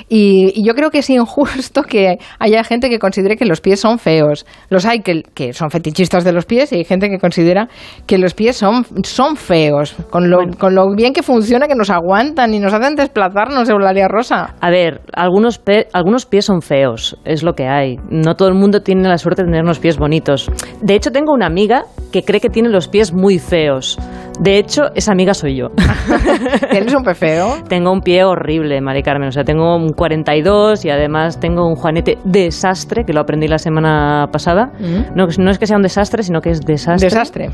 Y, 0.08 0.64
yo 0.64 0.74
creo 0.74 0.90
que 0.90 0.98
es 0.98 1.10
injusto 1.10 1.82
que 1.82 2.16
haya 2.38 2.64
gente 2.64 2.88
que 2.88 2.98
considere 2.98 3.36
que 3.36 3.44
los 3.44 3.60
pies 3.60 3.80
son 3.80 3.98
feos. 3.98 4.46
Los 4.70 4.86
hay 4.86 5.00
que, 5.00 5.22
que 5.34 5.52
son 5.52 5.70
fetichistas 5.70 6.24
de 6.24 6.32
los 6.32 6.46
pies 6.46 6.72
y 6.72 6.76
hay 6.76 6.84
gente 6.84 7.10
que 7.10 7.18
considera 7.18 7.68
que 8.06 8.16
los 8.16 8.32
pies 8.32 8.56
son, 8.56 8.86
son 9.02 9.36
feos. 9.36 9.94
Con 10.08 10.30
lo, 10.30 10.38
con 10.58 10.74
lo 10.74 10.94
bien 10.94 11.12
que 11.12 11.22
funciona, 11.22 11.68
que 11.68 11.74
nos 11.74 11.90
aguantan 11.90 12.54
y 12.54 12.60
nos 12.60 12.72
hacen 12.72 12.94
desplazarnos, 12.94 13.68
Eulalia 13.68 14.08
Rosa. 14.08 14.54
A 14.58 14.70
ver, 14.70 15.02
algunos, 15.12 15.60
algunos 15.92 16.24
pies 16.24 16.46
son 16.46 16.62
feos 16.62 16.93
es 17.24 17.42
lo 17.42 17.54
que 17.54 17.66
hay. 17.66 17.98
No 18.10 18.34
todo 18.36 18.48
el 18.48 18.54
mundo 18.54 18.80
tiene 18.82 19.08
la 19.08 19.18
suerte 19.18 19.42
de 19.42 19.46
tener 19.46 19.62
unos 19.62 19.78
pies 19.78 19.98
bonitos. 19.98 20.50
De 20.80 20.94
hecho, 20.94 21.10
tengo 21.10 21.32
una 21.32 21.46
amiga 21.46 21.84
que 22.12 22.22
cree 22.22 22.40
que 22.40 22.50
tiene 22.50 22.68
los 22.68 22.88
pies 22.88 23.12
muy 23.12 23.38
feos. 23.38 23.98
De 24.40 24.58
hecho, 24.58 24.84
esa 24.94 25.12
amiga 25.12 25.32
soy 25.32 25.56
yo. 25.56 25.68
¿Tienes 26.70 26.94
un 26.94 27.04
pie 27.04 27.14
feo? 27.14 27.56
Tengo 27.68 27.92
un 27.92 28.00
pie 28.00 28.24
horrible, 28.24 28.80
Mari 28.80 29.02
Carmen. 29.02 29.28
O 29.28 29.32
sea, 29.32 29.44
tengo 29.44 29.76
un 29.76 29.92
42 29.92 30.84
y 30.84 30.90
además 30.90 31.38
tengo 31.38 31.66
un 31.66 31.76
juanete 31.76 32.18
desastre, 32.24 33.04
que 33.04 33.12
lo 33.12 33.20
aprendí 33.20 33.46
la 33.48 33.58
semana 33.58 34.26
pasada. 34.32 34.72
Mm. 34.78 35.16
No, 35.16 35.26
no 35.38 35.50
es 35.50 35.58
que 35.58 35.66
sea 35.66 35.76
un 35.76 35.82
desastre, 35.82 36.22
sino 36.22 36.40
que 36.40 36.50
es 36.50 36.60
desastre. 36.60 37.08
Desastre. 37.08 37.50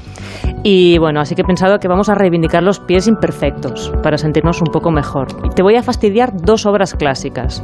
Y 0.62 0.99
bueno, 0.99 1.20
así 1.20 1.34
que 1.34 1.42
he 1.42 1.44
pensado 1.44 1.78
que 1.78 1.88
vamos 1.88 2.08
a 2.08 2.14
reivindicar 2.14 2.62
los 2.62 2.80
pies 2.80 3.06
imperfectos 3.06 3.92
para 4.02 4.18
sentirnos 4.18 4.60
un 4.60 4.68
poco 4.72 4.90
mejor. 4.90 5.28
te 5.54 5.62
voy 5.62 5.76
a 5.76 5.82
fastidiar 5.82 6.32
dos 6.34 6.66
obras 6.66 6.94
clásicas. 6.94 7.62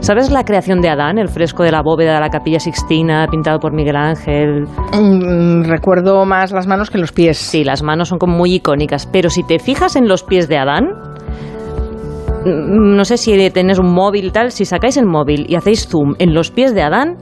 ¿Sabes 0.00 0.30
la 0.30 0.44
creación 0.44 0.80
de 0.80 0.90
Adán, 0.90 1.18
el 1.18 1.28
fresco 1.28 1.62
de 1.62 1.72
la 1.72 1.80
bóveda 1.82 2.14
de 2.14 2.20
la 2.20 2.28
capilla 2.28 2.60
Sixtina, 2.60 3.26
pintado 3.30 3.58
por 3.58 3.72
Miguel 3.72 3.96
Ángel? 3.96 4.66
Mm, 4.92 5.64
recuerdo 5.64 6.24
más 6.26 6.52
las 6.52 6.66
manos 6.66 6.90
que 6.90 6.98
los 6.98 7.12
pies. 7.12 7.38
Sí, 7.38 7.64
las 7.64 7.82
manos 7.82 8.08
son 8.08 8.18
como 8.18 8.36
muy 8.36 8.53
icónicas, 8.54 9.06
pero 9.06 9.30
si 9.30 9.42
te 9.42 9.58
fijas 9.58 9.96
en 9.96 10.08
los 10.08 10.22
pies 10.22 10.48
de 10.48 10.58
Adán, 10.58 10.84
mm, 12.44 12.96
no 12.96 13.04
sé 13.04 13.16
si 13.16 13.50
tenés 13.50 13.78
un 13.78 13.92
móvil 13.92 14.26
y 14.26 14.30
tal, 14.30 14.50
si 14.50 14.64
sacáis 14.64 14.96
el 14.96 15.06
móvil 15.06 15.46
y 15.48 15.56
hacéis 15.56 15.88
zoom 15.88 16.14
en 16.18 16.34
los 16.34 16.50
pies 16.50 16.74
de 16.74 16.82
Adán, 16.82 17.18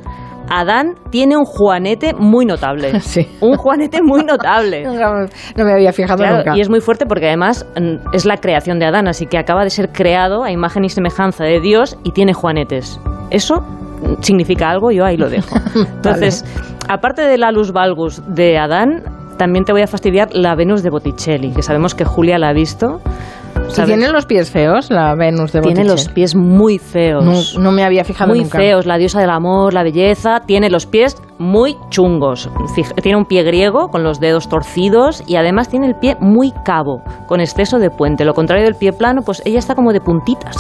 Adán 0.49 0.97
tiene 1.11 1.37
un 1.37 1.45
juanete 1.45 2.13
muy 2.15 2.45
notable. 2.45 2.93
Sí. 3.01 3.29
Un 3.41 3.57
juanete 3.57 4.01
muy 4.03 4.25
notable. 4.25 4.85
no, 5.57 5.65
me 5.65 5.73
había 5.73 5.93
fijado 5.93 6.25
nunca. 6.25 6.57
Y 6.57 6.61
es 6.61 6.71
muy 6.71 6.81
fuerte 6.81 7.05
porque 7.05 7.27
además 7.27 7.67
mm, 7.79 8.15
es 8.15 8.25
la 8.25 8.37
creación 8.37 8.79
de 8.79 8.87
Adán, 8.87 9.09
así 9.09 9.27
que 9.27 9.39
acaba 9.39 9.65
de 9.65 9.71
ser 9.71 9.91
creado 9.91 10.45
a 10.45 10.51
imagen 10.51 10.85
y 10.85 10.89
semejanza 10.89 11.45
de 11.45 11.61
Dios 11.61 11.99
y 12.05 12.13
tiene 12.13 12.33
juanetes. 12.33 13.01
Eso 13.31 13.61
mm, 13.61 14.23
significa 14.23 14.71
algo, 14.71 14.91
yo 14.91 15.05
ahí 15.05 15.17
lo 15.17 15.29
dejo. 15.29 15.57
Entonces, 15.75 16.45
aparte 16.89 17.23
de 17.23 17.39
la 17.39 17.51
luz 17.51 17.73
valgus 17.73 18.23
de 18.35 18.57
Adán, 18.59 19.03
también 19.39 19.65
te 19.65 19.73
voy 19.73 19.83
a 19.83 19.87
fastidiar 19.87 20.29
la 20.33 20.55
Venus 20.55 20.83
de 20.83 20.91
Botticelli, 20.91 21.53
que 21.53 21.63
sabemos 21.63 21.95
que 21.95 22.05
Julia 22.05 22.39
la 22.39 22.49
ha 22.49 22.53
visto. 22.53 23.01
¿Tiene 23.75 24.11
los 24.11 24.27
pies 24.27 24.51
feos 24.51 24.91
la 24.91 25.15
Venus 25.15 25.53
de 25.53 25.61
Botticelli? 25.61 25.75
Tiene 25.75 25.89
los 25.89 26.09
pies 26.09 26.35
muy 26.35 26.79
feos. 26.79 27.57
No, 27.59 27.73
me 27.73 27.85
había 27.85 28.05
fijado 28.05 28.29
muy 28.29 28.41
nunca. 28.41 28.59
Muy 28.59 28.67
feos, 28.67 28.87
la 28.87 28.99
diosa 28.99 29.21
del 29.21 29.31
amor, 29.31 29.73
la 29.73 29.83
belleza. 29.83 30.41
Tiene 30.41 30.69
los 30.69 30.87
pies 30.87 31.17
muy 31.39 31.77
chungos. 31.89 32.51
Tiene 33.03 33.17
un 33.17 33.25
pie 33.25 33.43
griego 33.43 33.89
con 33.89 34.03
los 34.03 34.21
dedos 34.21 34.49
torcidos 34.49 35.23
y 35.27 35.37
además 35.37 35.69
tiene 35.69 35.87
el 35.87 35.95
pie 35.95 36.17
muy 36.21 36.53
cabo, 36.65 37.03
con 37.27 37.41
exceso 37.41 37.79
de 37.79 37.91
puente. 37.91 38.25
Lo 38.25 38.35
contrario 38.35 38.65
del 38.65 38.75
pie 38.75 38.93
plano, 38.93 39.23
pues 39.25 39.43
ella 39.47 39.59
está 39.59 39.75
como 39.75 39.93
de 39.93 40.01
puntitas. 40.01 40.57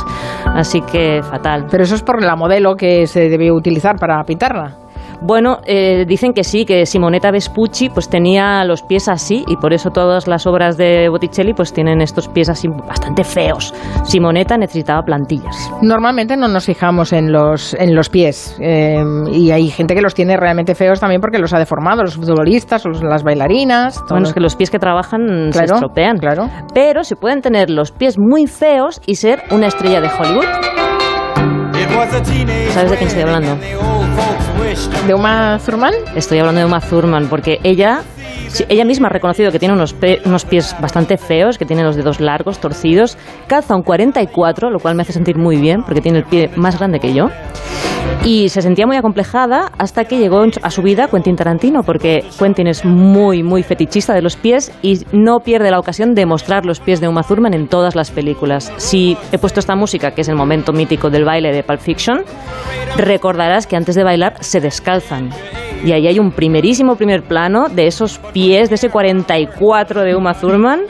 Así 0.47 0.81
que 0.81 1.21
fatal. 1.23 1.67
Pero 1.71 1.85
eso 1.85 1.95
es 1.95 2.02
por 2.02 2.23
la 2.23 2.37
modelo 2.37 2.76
que 2.76 3.07
se 3.07 3.29
debe 3.29 3.52
utilizar 3.52 3.97
para 3.97 4.23
pintarla. 4.25 4.79
Bueno, 5.25 5.59
eh, 5.67 6.05
dicen 6.07 6.33
que 6.33 6.43
sí, 6.43 6.64
que 6.64 6.85
Simonetta 6.85 7.31
Vespucci 7.31 7.91
pues 7.91 8.09
tenía 8.09 8.64
los 8.64 8.83
pies 8.83 9.09
así 9.09 9.45
y 9.47 9.57
por 9.57 9.73
eso 9.73 9.91
todas 9.91 10.26
las 10.26 10.47
obras 10.47 10.76
de 10.76 11.09
Botticelli 11.09 11.55
pues 11.55 11.73
tienen 11.73 12.00
estos 12.00 12.29
pies 12.29 12.49
así 12.49 12.67
bastante 12.69 13.23
feos. 13.23 13.73
Simonetta 14.05 14.57
necesitaba 14.57 15.02
plantillas. 15.02 15.71
Normalmente 15.81 16.37
no 16.37 16.49
nos 16.49 16.64
fijamos 16.64 17.12
en 17.12 17.31
los, 17.31 17.75
en 17.75 17.95
los 17.95 18.09
pies 18.09 18.57
eh, 18.61 19.02
y 19.33 19.52
hay 19.52 19.69
gente 19.69 19.95
que 19.95 20.02
los 20.02 20.14
tiene 20.14 20.37
realmente 20.37 20.75
feos 20.75 20.99
también 20.99 21.21
porque 21.21 21.38
los 21.38 21.52
ha 21.55 21.59
deformado, 21.59 22.02
los 22.02 22.17
futbolistas, 22.17 22.85
las 23.02 23.23
bailarinas. 23.23 24.02
Bueno, 24.09 24.26
es 24.26 24.35
que 24.35 24.41
los 24.41 24.57
pies 24.57 24.71
que 24.71 24.79
trabajan 24.79 25.52
se 25.52 25.64
estropean. 25.64 26.19
Claro. 26.19 26.49
Pero 26.75 27.05
se 27.05 27.17
pueden 27.17 27.43
tener 27.43 27.71
los 27.71 27.93
pies 27.93 28.19
muy 28.19 28.47
feos 28.47 29.00
y 29.07 29.14
ser 29.14 29.43
una 29.50 29.69
estrella 29.69 30.00
de 30.00 30.09
Hollywood. 30.09 30.47
¿Sabes 32.71 32.91
de 32.91 32.97
quién 32.97 33.09
estoy 33.09 33.23
hablando? 33.23 33.57
¿De 35.07 35.14
Uma 35.14 35.59
Thurman? 35.64 35.95
Estoy 36.14 36.38
hablando 36.38 36.61
de 36.61 36.64
Uma 36.64 36.81
Thurman 36.81 37.28
porque 37.28 37.61
ella 37.64 38.02
ella 38.68 38.84
misma 38.84 39.08
ha 39.08 39.10
reconocido 39.10 39.50
que 39.50 39.58
tiene 39.58 39.74
unos, 39.74 39.94
unos, 40.24 40.44
pies 40.44 40.76
bastante 40.80 41.16
feos, 41.16 41.58
que 41.58 41.64
tiene 41.64 41.82
los 41.82 41.96
dedos 41.96 42.20
largos, 42.20 42.58
torcidos, 42.58 43.16
calza 43.46 43.74
un 43.74 43.82
44, 43.82 44.70
lo 44.70 44.78
cual 44.78 44.94
me 44.94 45.02
hace 45.02 45.12
sentir 45.12 45.36
muy 45.36 45.56
bien 45.56 45.82
porque 45.82 46.00
tiene 46.00 46.18
el 46.18 46.24
pie 46.24 46.50
más 46.56 46.78
grande 46.78 47.00
que 47.00 47.14
yo. 47.14 47.28
Y 48.24 48.50
se 48.50 48.62
sentía 48.62 48.86
muy 48.86 48.96
acomplejada 48.96 49.72
hasta 49.78 50.04
que 50.04 50.18
llegó 50.18 50.44
a 50.62 50.70
su 50.70 50.82
vida 50.82 51.08
Quentin 51.08 51.34
Tarantino, 51.34 51.82
porque 51.82 52.24
Quentin 52.38 52.68
es 52.68 52.84
muy, 52.84 53.42
muy 53.42 53.64
fetichista 53.64 54.14
de 54.14 54.22
los 54.22 54.36
pies 54.36 54.70
y 54.80 55.00
no 55.12 55.40
pierde 55.40 55.72
la 55.72 55.80
ocasión 55.80 56.14
de 56.14 56.24
mostrar 56.24 56.64
los 56.64 56.78
pies 56.78 57.00
de 57.00 57.08
Uma 57.08 57.24
Thurman 57.24 57.52
en 57.54 57.66
todas 57.66 57.96
las 57.96 58.12
películas. 58.12 58.72
Si 58.76 59.16
he 59.32 59.38
puesto 59.38 59.58
esta 59.58 59.74
música, 59.74 60.12
que 60.12 60.20
es 60.20 60.28
el 60.28 60.36
momento 60.36 60.72
mítico 60.72 61.10
del 61.10 61.24
baile 61.24 61.52
de 61.52 61.64
Pulp 61.64 61.80
Fiction, 61.80 62.22
recordarás 62.96 63.66
que 63.66 63.76
antes 63.76 63.96
de 63.96 64.04
bailar 64.04 64.36
se 64.40 64.60
descalzan. 64.60 65.30
Y 65.84 65.92
ahí 65.92 66.06
hay 66.06 66.18
un 66.18 66.30
primerísimo 66.30 66.96
primer 66.96 67.22
plano 67.22 67.68
de 67.68 67.86
esos 67.86 68.18
pies, 68.32 68.68
de 68.68 68.76
ese 68.76 68.88
44 68.88 70.02
de 70.02 70.14
Uma 70.14 70.34
Thurman, 70.34 70.82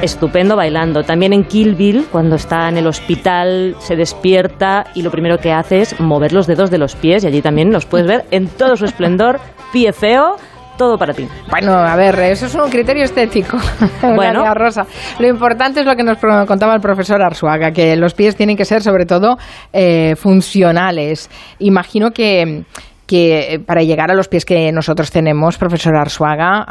estupendo 0.00 0.54
bailando. 0.56 1.02
También 1.02 1.32
en 1.32 1.44
Kill 1.44 1.74
Bill, 1.74 2.06
cuando 2.10 2.36
está 2.36 2.68
en 2.68 2.76
el 2.76 2.86
hospital, 2.86 3.74
se 3.78 3.96
despierta 3.96 4.86
y 4.94 5.02
lo 5.02 5.10
primero 5.10 5.38
que 5.38 5.52
hace 5.52 5.80
es 5.80 5.98
mover 6.00 6.32
los 6.32 6.46
dedos 6.46 6.70
de 6.70 6.78
los 6.78 6.94
pies 6.94 7.24
y 7.24 7.26
allí 7.26 7.42
también 7.42 7.72
los 7.72 7.86
puedes 7.86 8.06
ver 8.06 8.24
en 8.30 8.48
todo 8.48 8.76
su 8.76 8.84
esplendor, 8.84 9.40
pie 9.72 9.92
feo 9.92 10.36
todo 10.76 10.98
para 10.98 11.14
ti. 11.14 11.26
Bueno, 11.50 11.72
a 11.72 11.96
ver, 11.96 12.18
eso 12.20 12.46
es 12.46 12.54
un 12.54 12.68
criterio 12.70 13.04
estético. 13.04 13.56
Bueno, 14.14 14.54
Rosa. 14.54 14.84
Lo 15.18 15.26
importante 15.26 15.80
es 15.80 15.86
lo 15.86 15.96
que 15.96 16.02
nos 16.02 16.18
contaba 16.18 16.74
el 16.74 16.80
profesor 16.80 17.22
Arzuaga, 17.22 17.70
que 17.72 17.96
los 17.96 18.14
pies 18.14 18.36
tienen 18.36 18.56
que 18.56 18.64
ser 18.64 18.82
sobre 18.82 19.04
todo 19.04 19.36
eh, 19.72 20.14
funcionales. 20.16 21.30
Imagino 21.58 22.10
que 22.10 22.64
que 23.06 23.54
eh, 23.54 23.58
para 23.60 23.82
llegar 23.82 24.10
a 24.10 24.14
los 24.14 24.28
pies 24.28 24.44
que 24.44 24.70
nosotros 24.72 25.10
tenemos, 25.10 25.58
profesor 25.58 25.96
Arsuaga, 25.96 26.66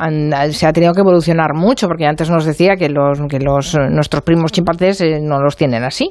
se 0.51 0.67
ha 0.67 0.73
tenido 0.73 0.93
que 0.93 1.01
evolucionar 1.01 1.53
mucho, 1.55 1.87
porque 1.87 2.05
antes 2.05 2.29
nos 2.29 2.45
decía 2.45 2.75
que 2.75 2.89
los 2.89 3.19
que 3.29 3.39
los 3.39 3.75
nuestros 3.89 4.23
primos 4.23 4.51
chimpancés 4.51 5.01
eh, 5.01 5.19
no 5.21 5.41
los 5.41 5.55
tienen 5.55 5.83
así. 5.83 6.09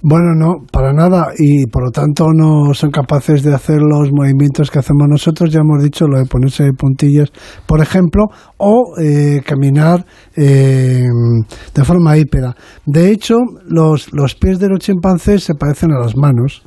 Bueno, 0.00 0.34
no, 0.36 0.64
para 0.70 0.92
nada, 0.92 1.32
y 1.36 1.66
por 1.66 1.84
lo 1.84 1.90
tanto 1.90 2.26
no 2.32 2.72
son 2.72 2.90
capaces 2.90 3.42
de 3.42 3.52
hacer 3.52 3.80
los 3.80 4.10
movimientos 4.12 4.70
que 4.70 4.78
hacemos 4.78 5.08
nosotros, 5.08 5.50
ya 5.50 5.60
hemos 5.60 5.82
dicho, 5.82 6.06
lo 6.06 6.18
de 6.18 6.24
ponerse 6.24 6.62
de 6.62 6.72
puntillas, 6.72 7.30
por 7.66 7.80
ejemplo, 7.80 8.26
o 8.58 8.94
eh, 9.02 9.40
caminar 9.44 10.04
de 10.36 11.84
forma 11.84 12.16
hípeda. 12.16 12.54
De 12.86 13.10
hecho, 13.10 13.38
los, 13.66 14.12
los 14.12 14.36
pies 14.36 14.60
de 14.60 14.68
los 14.68 14.78
chimpancés 14.78 15.42
se 15.42 15.54
parecen 15.54 15.90
a 15.90 15.98
las 15.98 16.16
manos, 16.16 16.62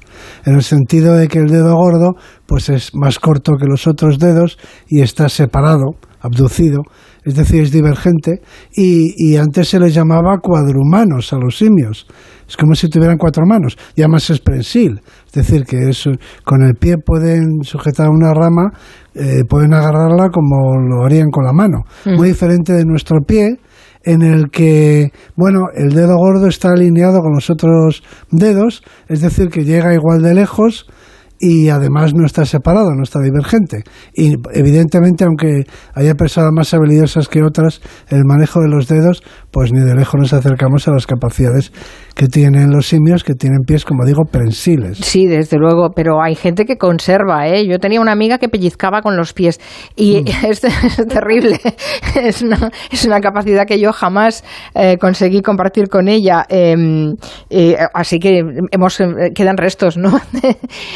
en 0.45 0.55
el 0.55 0.63
sentido 0.63 1.15
de 1.15 1.27
que 1.27 1.39
el 1.39 1.47
dedo 1.47 1.75
gordo 1.75 2.15
pues 2.45 2.69
es 2.69 2.91
más 2.93 3.19
corto 3.19 3.53
que 3.59 3.65
los 3.65 3.87
otros 3.87 4.19
dedos 4.19 4.57
y 4.87 5.01
está 5.01 5.29
separado 5.29 5.95
abducido, 6.21 6.83
es 7.23 7.35
decir, 7.35 7.63
es 7.63 7.71
divergente, 7.71 8.41
y, 8.75 9.13
y 9.17 9.37
antes 9.37 9.69
se 9.69 9.79
les 9.79 9.93
llamaba 9.93 10.37
cuadrumanos 10.41 11.33
a 11.33 11.37
los 11.37 11.57
simios. 11.57 12.07
Es 12.47 12.57
como 12.57 12.75
si 12.75 12.89
tuvieran 12.89 13.17
cuatro 13.17 13.43
manos, 13.45 13.77
y 13.95 14.01
además 14.01 14.29
es 14.29 14.39
prensil, 14.39 15.01
es 15.25 15.31
decir, 15.31 15.63
que 15.65 15.89
es, 15.89 16.07
con 16.43 16.63
el 16.63 16.75
pie 16.75 16.97
pueden 17.03 17.63
sujetar 17.63 18.09
una 18.09 18.33
rama, 18.33 18.71
eh, 19.15 19.41
pueden 19.49 19.73
agarrarla 19.73 20.29
como 20.29 20.77
lo 20.79 21.05
harían 21.05 21.29
con 21.31 21.43
la 21.43 21.53
mano. 21.53 21.83
Muy 22.05 22.29
diferente 22.29 22.73
de 22.73 22.85
nuestro 22.85 23.17
pie, 23.25 23.57
en 24.03 24.21
el 24.21 24.49
que, 24.49 25.11
bueno, 25.35 25.67
el 25.75 25.93
dedo 25.93 26.17
gordo 26.17 26.47
está 26.47 26.69
alineado 26.69 27.19
con 27.19 27.33
los 27.33 27.49
otros 27.49 28.03
dedos, 28.31 28.83
es 29.07 29.21
decir, 29.21 29.49
que 29.49 29.63
llega 29.63 29.93
igual 29.93 30.21
de 30.21 30.33
lejos 30.33 30.87
y 31.41 31.69
además 31.69 32.13
no 32.13 32.23
está 32.23 32.45
separado, 32.45 32.93
no 32.93 33.01
está 33.01 33.19
divergente. 33.19 33.83
Y 34.13 34.35
evidentemente, 34.53 35.23
aunque 35.25 35.63
haya 35.95 36.13
personas 36.13 36.51
más 36.53 36.71
habilidosas 36.73 37.27
que 37.27 37.41
otras, 37.41 37.81
el 38.09 38.25
manejo 38.25 38.61
de 38.61 38.69
los 38.69 38.87
dedos, 38.87 39.23
pues 39.49 39.73
ni 39.73 39.81
de 39.81 39.95
lejos 39.95 40.19
nos 40.19 40.33
acercamos 40.33 40.87
a 40.87 40.91
las 40.91 41.07
capacidades 41.07 41.71
que 42.15 42.27
tienen 42.27 42.71
los 42.71 42.87
simios, 42.87 43.23
que 43.23 43.33
tienen 43.33 43.59
pies, 43.65 43.85
como 43.85 44.05
digo, 44.05 44.23
prensiles. 44.25 44.97
Sí, 44.97 45.27
desde 45.27 45.57
luego, 45.57 45.91
pero 45.95 46.21
hay 46.21 46.35
gente 46.35 46.65
que 46.65 46.77
conserva, 46.77 47.47
¿eh? 47.47 47.65
Yo 47.67 47.79
tenía 47.79 48.01
una 48.01 48.11
amiga 48.11 48.37
que 48.37 48.49
pellizcaba 48.49 49.01
con 49.01 49.15
los 49.15 49.33
pies 49.33 49.59
y 49.95 50.23
es, 50.47 50.63
es 50.63 51.07
terrible. 51.07 51.59
Es 52.21 52.41
una, 52.41 52.69
es 52.91 53.05
una 53.05 53.19
capacidad 53.21 53.65
que 53.65 53.79
yo 53.79 53.93
jamás 53.93 54.43
eh, 54.75 54.97
conseguí 54.97 55.41
compartir 55.41 55.87
con 55.87 56.07
ella. 56.07 56.45
Eh, 56.49 56.75
eh, 57.49 57.77
así 57.93 58.19
que 58.19 58.43
hemos, 58.71 58.99
eh, 58.99 59.31
quedan 59.33 59.57
restos, 59.57 59.97
¿no? 59.97 60.19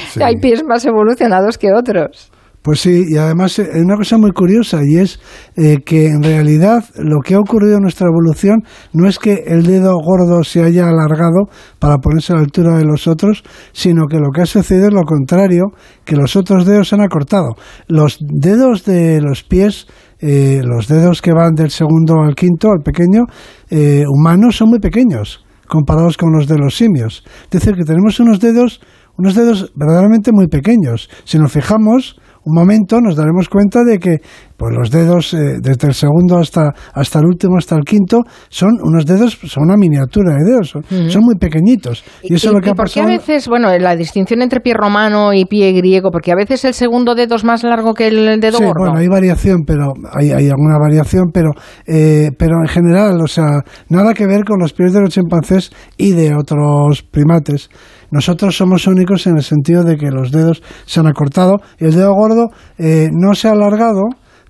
Sí. 0.09 0.21
hay 0.21 0.37
pies 0.37 0.63
más 0.63 0.85
evolucionados 0.85 1.57
que 1.57 1.73
otros. 1.73 2.31
Pues 2.65 2.81
sí, 2.81 3.03
y 3.09 3.17
además 3.17 3.59
eh, 3.59 3.69
hay 3.71 3.81
una 3.81 3.95
cosa 3.95 4.17
muy 4.17 4.31
curiosa 4.31 4.79
y 4.83 4.97
es 4.97 5.19
eh, 5.55 5.83
que 5.85 6.07
en 6.07 6.23
realidad 6.23 6.83
lo 6.95 7.19
que 7.19 7.35
ha 7.35 7.39
ocurrido 7.39 7.75
en 7.75 7.83
nuestra 7.83 8.07
evolución 8.07 8.63
no 8.91 9.07
es 9.07 9.19
que 9.19 9.43
el 9.45 9.67
dedo 9.67 9.93
gordo 9.99 10.43
se 10.43 10.63
haya 10.63 10.89
alargado 10.89 11.45
para 11.77 11.99
ponerse 11.99 12.33
a 12.33 12.37
la 12.37 12.41
altura 12.41 12.75
de 12.75 12.85
los 12.85 13.07
otros, 13.07 13.43
sino 13.71 14.07
que 14.07 14.17
lo 14.17 14.31
que 14.31 14.41
ha 14.41 14.45
sucedido 14.47 14.87
es 14.87 14.95
lo 14.95 15.03
contrario, 15.03 15.65
que 16.05 16.15
los 16.15 16.35
otros 16.35 16.65
dedos 16.65 16.89
se 16.89 16.95
han 16.95 17.01
acortado. 17.01 17.49
Los 17.87 18.17
dedos 18.19 18.83
de 18.83 19.21
los 19.21 19.43
pies 19.43 19.85
eh, 20.19 20.61
los 20.63 20.87
dedos 20.87 21.21
que 21.21 21.33
van 21.33 21.53
del 21.53 21.69
segundo 21.69 22.23
al 22.23 22.33
quinto, 22.33 22.71
al 22.71 22.81
pequeño, 22.81 23.25
eh, 23.69 24.05
humanos 24.09 24.57
son 24.57 24.69
muy 24.69 24.79
pequeños 24.79 25.45
comparados 25.67 26.17
con 26.17 26.31
los 26.31 26.47
de 26.47 26.57
los 26.57 26.75
simios. 26.75 27.23
Es 27.43 27.51
decir, 27.51 27.75
que 27.75 27.83
tenemos 27.83 28.19
unos 28.19 28.39
dedos, 28.39 28.81
unos 29.19 29.35
dedos 29.35 29.71
verdaderamente 29.75 30.31
muy 30.31 30.47
pequeños. 30.47 31.11
Si 31.25 31.37
nos 31.37 31.51
fijamos 31.51 32.19
un 32.45 32.55
momento, 32.55 33.01
nos 33.01 33.15
daremos 33.15 33.49
cuenta 33.49 33.83
de 33.83 33.97
que 33.99 34.17
pues 34.57 34.73
los 34.73 34.89
dedos 34.89 35.33
eh, 35.33 35.57
desde 35.61 35.87
el 35.87 35.93
segundo 35.93 36.37
hasta 36.37 36.71
hasta 36.93 37.19
el 37.19 37.25
último 37.25 37.57
hasta 37.57 37.75
el 37.75 37.83
quinto 37.83 38.21
son 38.47 38.69
unos 38.81 39.05
dedos 39.05 39.37
son 39.43 39.63
una 39.63 39.75
miniatura 39.75 40.35
de 40.35 40.49
dedos 40.49 40.69
son, 40.69 40.83
son 41.09 41.23
muy 41.25 41.35
pequeñitos 41.35 42.05
y 42.23 42.35
eso 42.35 42.47
es 42.47 42.53
lo 42.53 42.61
que 42.61 42.69
ha 42.69 42.73
por 42.73 42.89
qué 42.89 43.01
a 43.01 43.05
veces, 43.05 43.47
bueno, 43.47 43.75
la 43.77 43.95
distinción 43.95 44.41
entre 44.41 44.59
pie 44.61 44.73
romano 44.73 45.33
y 45.33 45.45
pie 45.45 45.71
griego, 45.73 46.11
porque 46.11 46.31
a 46.31 46.35
veces 46.35 46.63
el 46.65 46.73
segundo 46.73 47.15
dedo 47.15 47.35
es 47.35 47.43
más 47.43 47.63
largo 47.63 47.93
que 47.93 48.07
el 48.07 48.39
dedo 48.39 48.57
Sí, 48.57 48.63
gordo? 48.63 48.79
bueno, 48.79 48.97
hay 48.97 49.07
variación, 49.07 49.63
pero 49.65 49.93
hay, 50.13 50.31
hay 50.31 50.47
alguna 50.49 50.77
variación, 50.79 51.25
pero, 51.33 51.51
eh, 51.87 52.31
pero 52.37 52.61
en 52.61 52.67
general, 52.67 53.21
o 53.21 53.27
sea, 53.27 53.61
nada 53.89 54.13
que 54.13 54.27
ver 54.27 54.43
con 54.43 54.59
los 54.59 54.73
pies 54.73 54.93
de 54.93 55.01
los 55.01 55.09
chimpancés 55.09 55.71
y 55.97 56.11
de 56.11 56.35
otros 56.35 57.03
primates. 57.03 57.69
Nosotros 58.15 58.55
somos 58.55 58.87
únicos 58.87 59.27
en 59.27 59.35
el 59.35 59.43
sentido 59.43 59.83
de 59.83 59.97
que 59.97 60.09
los 60.09 60.31
dedos 60.31 60.63
se 60.85 61.01
han 61.01 61.07
acortado 61.07 61.55
y 61.77 61.83
el 61.83 61.93
dedo 61.95 62.13
gordo 62.13 62.47
eh, 62.77 63.09
no 63.11 63.35
se 63.35 63.49
ha 63.49 63.51
alargado, 63.51 64.03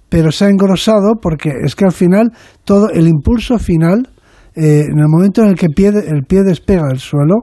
pero 0.07 0.31
se 0.31 0.45
ha 0.45 0.50
engrosado 0.50 1.13
porque 1.19 1.50
es 1.65 1.75
que 1.75 1.86
al 1.86 1.91
final 1.91 2.31
todo 2.63 2.89
el 2.91 3.07
impulso 3.07 3.57
final 3.57 4.07
eh, 4.53 4.84
en 4.88 5.00
el 5.00 5.07
momento 5.07 5.41
en 5.41 5.50
el 5.50 5.55
que 5.55 5.67
pie, 5.69 5.88
el 5.88 6.25
pie 6.27 6.43
despega 6.43 6.84
del 6.88 7.00
suelo, 7.00 7.38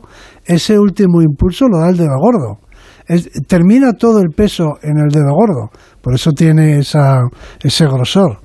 ese 0.44 0.78
último 0.78 1.20
impulso 1.22 1.66
lo 1.68 1.78
da 1.80 1.90
el 1.90 1.96
dedo 1.96 2.16
gordo. 2.18 2.60
Es- 3.08 3.28
termina 3.48 3.94
todo 3.94 4.20
el 4.20 4.30
peso 4.30 4.78
en 4.80 4.98
el 4.98 5.08
dedo 5.10 5.32
gordo, 5.34 5.70
por 6.02 6.14
eso 6.14 6.32
tiene 6.32 6.78
esa, 6.78 7.20
ese 7.62 7.86
grosor. 7.86 8.38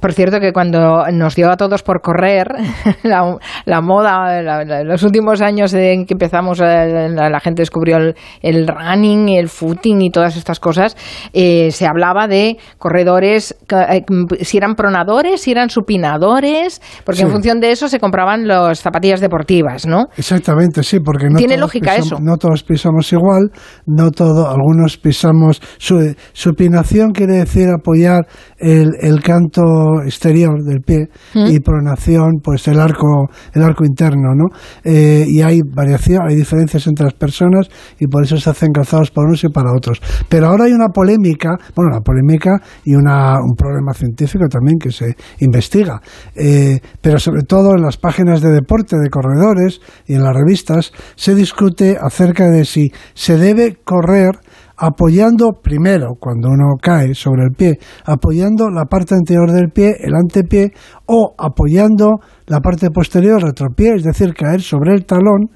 Por 0.00 0.12
cierto, 0.12 0.40
que 0.40 0.52
cuando 0.52 1.04
nos 1.12 1.36
dio 1.36 1.50
a 1.50 1.56
todos 1.56 1.82
por 1.82 2.00
correr, 2.00 2.48
la, 3.04 3.36
la 3.66 3.80
moda, 3.80 4.42
la- 4.42 4.64
la- 4.64 4.82
los 4.82 5.02
últimos 5.04 5.40
años 5.40 5.72
en 5.74 6.06
que 6.06 6.14
empezamos, 6.14 6.60
eh, 6.60 7.08
la, 7.10 7.40
gente 7.40 7.62
descubrió 7.62 7.98
el, 7.98 8.14
el 8.40 8.66
running, 8.66 9.28
el 9.28 9.48
footing 9.48 10.02
y 10.02 10.10
todas 10.10 10.36
estas 10.36 10.58
cosas, 10.58 10.96
eh, 11.32 11.70
se 11.70 11.86
hablaba 11.86 12.26
de 12.26 12.56
corredores, 12.78 13.54
eh, 13.90 14.02
si 14.40 14.56
eran 14.56 14.74
pronadores, 14.74 15.40
si 15.42 15.52
eran 15.52 15.70
supinadores, 15.70 16.80
porque 17.04 17.18
Sí. 17.20 17.22
en 17.26 17.30
función 17.30 17.60
de 17.60 17.70
eso 17.70 17.88
se 17.88 18.00
compraban 18.00 18.48
las 18.48 18.80
zapatillas 18.80 19.20
deportivas, 19.20 19.86
¿no? 19.86 20.06
Exactamente, 20.16 20.82
sí, 20.82 20.98
porque 21.00 21.28
no 21.28 21.36
Tiene 21.36 21.54
todos 21.54 21.60
lógica 21.68 21.92
pisamos- 21.96 22.06
eso. 22.06 22.16
No 22.20 22.36
todos 22.38 22.62
pisamos 22.64 23.12
igual, 23.12 23.50
no 23.86 24.10
todo, 24.10 24.48
algunos 24.50 24.96
pisamos. 24.96 25.60
Su, 25.78 26.14
supinación 26.62 27.10
quiere 27.10 27.38
decir 27.38 27.68
apoyar 27.68 28.26
el, 28.58 28.92
el 29.00 29.20
canto 29.20 29.62
exterior 30.04 30.62
del 30.62 30.80
pie 30.80 31.08
¿Mm? 31.34 31.46
y 31.50 31.58
pronación, 31.58 32.40
pues 32.42 32.68
el 32.68 32.78
arco, 32.78 33.26
el 33.52 33.62
arco 33.62 33.84
interno, 33.84 34.34
¿no? 34.34 34.44
Eh, 34.84 35.24
y 35.26 35.42
hay 35.42 35.60
variación, 35.62 36.20
hay 36.28 36.36
diferencias 36.36 36.86
entre 36.86 37.04
las 37.04 37.14
personas 37.14 37.68
y 37.98 38.06
por 38.06 38.22
eso 38.22 38.36
se 38.36 38.50
hacen 38.50 38.70
calzados 38.70 39.10
para 39.10 39.26
unos 39.26 39.42
y 39.42 39.48
para 39.48 39.72
otros. 39.72 40.00
Pero 40.28 40.46
ahora 40.46 40.66
hay 40.66 40.72
una 40.72 40.88
polémica, 40.88 41.56
bueno, 41.74 41.90
una 41.96 42.00
polémica 42.00 42.60
y 42.84 42.94
una, 42.94 43.40
un 43.42 43.54
problema 43.56 43.92
científico 43.92 44.46
también 44.48 44.78
que 44.78 44.92
se 44.92 45.16
investiga, 45.40 46.00
Eh, 46.34 46.78
pero 47.00 47.18
sobre 47.18 47.42
todo 47.42 47.74
en 47.74 47.82
las 47.82 47.96
páginas 47.96 48.40
de 48.40 48.50
deporte 48.50 48.96
de 48.96 49.10
corredores 49.10 49.80
y 50.06 50.14
en 50.14 50.22
las 50.22 50.34
revistas 50.34 50.92
se 51.16 51.34
discute 51.34 51.96
acerca 52.00 52.48
de 52.50 52.64
si 52.64 52.92
se 53.14 53.36
debe 53.36 53.78
correr 53.84 54.38
apoyando 54.76 55.52
primero 55.62 56.14
cuando 56.18 56.48
uno 56.48 56.76
cae 56.80 57.14
sobre 57.14 57.44
el 57.44 57.52
pie, 57.52 57.78
apoyando 58.04 58.68
la 58.70 58.84
parte 58.84 59.14
anterior 59.14 59.50
del 59.50 59.70
pie, 59.70 59.96
el 60.00 60.14
antepié, 60.14 60.72
o 61.06 61.34
apoyando 61.38 62.20
la 62.46 62.60
parte 62.60 62.90
posterior, 62.90 63.42
retropié, 63.42 63.94
es 63.94 64.04
decir, 64.04 64.34
caer 64.34 64.60
sobre 64.60 64.92
el 64.92 65.04
talón, 65.04 65.50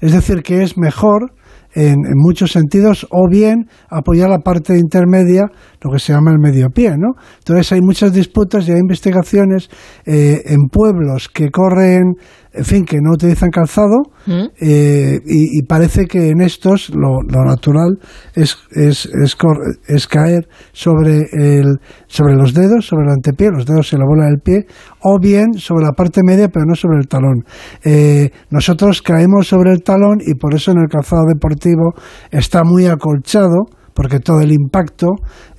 es 0.00 0.12
decir, 0.12 0.42
que 0.42 0.62
es 0.62 0.76
mejor 0.76 1.32
en, 1.74 2.04
en 2.04 2.16
muchos 2.16 2.52
sentidos, 2.52 3.06
o 3.10 3.28
bien 3.30 3.66
apoyar 3.88 4.28
la 4.28 4.40
parte 4.40 4.76
intermedia, 4.76 5.44
lo 5.80 5.90
que 5.90 5.98
se 5.98 6.12
llama 6.12 6.30
el 6.30 6.38
medio 6.38 6.68
pie, 6.68 6.96
¿no? 6.98 7.14
Entonces 7.38 7.72
hay 7.72 7.80
muchas 7.80 8.12
disputas 8.12 8.68
y 8.68 8.72
hay 8.72 8.78
investigaciones 8.78 9.70
eh, 10.04 10.42
en 10.46 10.68
pueblos 10.70 11.28
que 11.28 11.50
corren, 11.50 12.14
en 12.54 12.64
fin, 12.64 12.84
que 12.84 12.98
no 13.00 13.12
utilizan 13.12 13.50
calzado, 13.50 14.02
¿Mm? 14.26 14.46
eh, 14.60 15.18
y, 15.26 15.58
y 15.58 15.62
parece 15.62 16.04
que 16.06 16.28
en 16.28 16.40
estos 16.40 16.90
lo, 16.90 17.22
lo 17.22 17.44
natural 17.44 17.98
es, 18.34 18.56
es, 18.72 19.06
es, 19.06 19.36
cor- 19.36 19.76
es 19.88 20.06
caer 20.06 20.48
sobre, 20.72 21.28
el, 21.32 21.78
sobre 22.06 22.34
los 22.34 22.52
dedos, 22.52 22.86
sobre 22.86 23.04
el 23.06 23.10
antepié, 23.12 23.50
los 23.50 23.64
dedos 23.66 23.92
y 23.92 23.96
la 23.96 24.04
bola 24.06 24.26
del 24.26 24.40
pie, 24.40 24.66
o 25.00 25.18
bien 25.18 25.54
sobre 25.54 25.84
la 25.86 25.92
parte 25.92 26.20
media, 26.24 26.48
pero 26.48 26.64
no 26.66 26.74
sobre 26.74 26.98
el 26.98 27.08
talón. 27.08 27.44
Eh, 27.84 28.30
nosotros 28.50 29.02
caemos 29.02 29.48
sobre 29.48 29.72
el 29.72 29.82
talón 29.82 30.18
y 30.20 30.34
por 30.34 30.54
eso 30.54 30.72
en 30.72 30.78
el 30.78 30.88
calzado 30.88 31.22
deportivo 31.26 31.94
está 32.30 32.64
muy 32.64 32.86
acolchado 32.86 33.66
porque 33.94 34.20
todo 34.20 34.40
el 34.40 34.52
impacto 34.52 35.06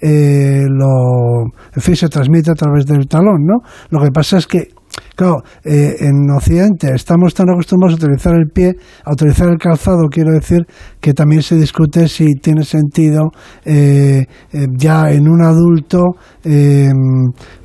eh, 0.01 0.63
lo, 0.67 1.43
en 1.75 1.81
fin, 1.81 1.95
se 1.95 2.09
transmite 2.09 2.49
a 2.49 2.55
través 2.55 2.85
del 2.87 3.07
talón, 3.07 3.45
¿no? 3.45 3.59
Lo 3.91 4.01
que 4.03 4.09
pasa 4.11 4.37
es 4.37 4.47
que 4.47 4.69
Claro, 5.15 5.43
eh, 5.63 5.95
en 5.99 6.29
Occidente 6.35 6.91
estamos 6.95 7.33
tan 7.33 7.49
acostumbrados 7.49 8.01
a 8.01 8.05
utilizar 8.05 8.33
el 8.35 8.47
pie, 8.47 8.75
a 9.05 9.11
utilizar 9.11 9.47
el 9.49 9.57
calzado, 9.57 10.07
quiero 10.09 10.31
decir 10.33 10.65
que 10.99 11.13
también 11.13 11.43
se 11.43 11.55
discute 11.55 12.07
si 12.07 12.33
tiene 12.33 12.63
sentido 12.63 13.29
eh, 13.63 14.25
eh, 14.51 14.67
ya 14.75 15.11
en 15.11 15.27
un 15.27 15.43
adulto, 15.43 16.15
eh, 16.43 16.91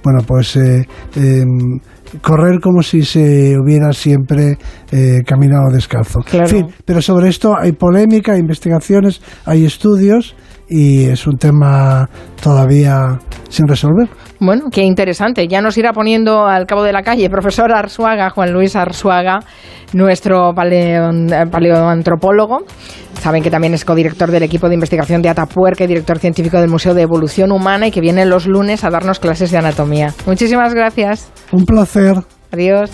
bueno, 0.04 0.20
pues 0.26 0.56
eh, 0.56 0.84
correr 2.20 2.60
como 2.60 2.82
si 2.82 3.02
se 3.02 3.56
hubiera 3.58 3.92
siempre 3.92 4.58
eh, 4.92 5.20
caminado 5.26 5.70
descalzo. 5.72 6.20
Claro. 6.20 6.46
En 6.46 6.50
fin, 6.50 6.66
pero 6.84 7.00
sobre 7.00 7.28
esto 7.28 7.54
hay 7.58 7.72
polémica, 7.72 8.32
hay 8.32 8.40
investigaciones, 8.40 9.20
hay 9.46 9.64
estudios 9.64 10.34
y 10.68 11.04
es 11.04 11.26
un 11.26 11.36
tema 11.36 12.08
todavía 12.42 13.18
sin 13.48 13.66
resolver. 13.66 14.08
Bueno, 14.40 14.66
qué 14.70 14.82
interesante. 14.82 15.48
Ya 15.48 15.60
nos 15.60 15.76
irá 15.78 15.92
poniendo 15.92 16.46
al 16.46 16.66
cabo 16.66 16.82
de 16.82 16.92
la 16.92 17.02
calle, 17.02 17.28
profesor 17.28 17.72
Arzuaga, 17.74 18.30
Juan 18.30 18.52
Luis 18.52 18.76
Arzuaga, 18.76 19.40
nuestro 19.94 20.54
eh, 20.70 21.46
paleoantropólogo. 21.50 22.58
Saben 23.14 23.42
que 23.42 23.50
también 23.50 23.74
es 23.74 23.84
codirector 23.84 24.30
del 24.30 24.44
equipo 24.44 24.68
de 24.68 24.74
investigación 24.74 25.22
de 25.22 25.28
Atapuerca 25.28 25.84
y 25.84 25.86
director 25.88 26.18
científico 26.18 26.60
del 26.60 26.70
Museo 26.70 26.94
de 26.94 27.02
Evolución 27.02 27.50
Humana 27.50 27.88
y 27.88 27.90
que 27.90 28.00
viene 28.00 28.24
los 28.26 28.46
lunes 28.46 28.84
a 28.84 28.90
darnos 28.90 29.18
clases 29.18 29.50
de 29.50 29.58
anatomía. 29.58 30.14
Muchísimas 30.26 30.72
gracias. 30.72 31.30
Un 31.50 31.64
placer. 31.64 32.14
Adiós. 32.52 32.90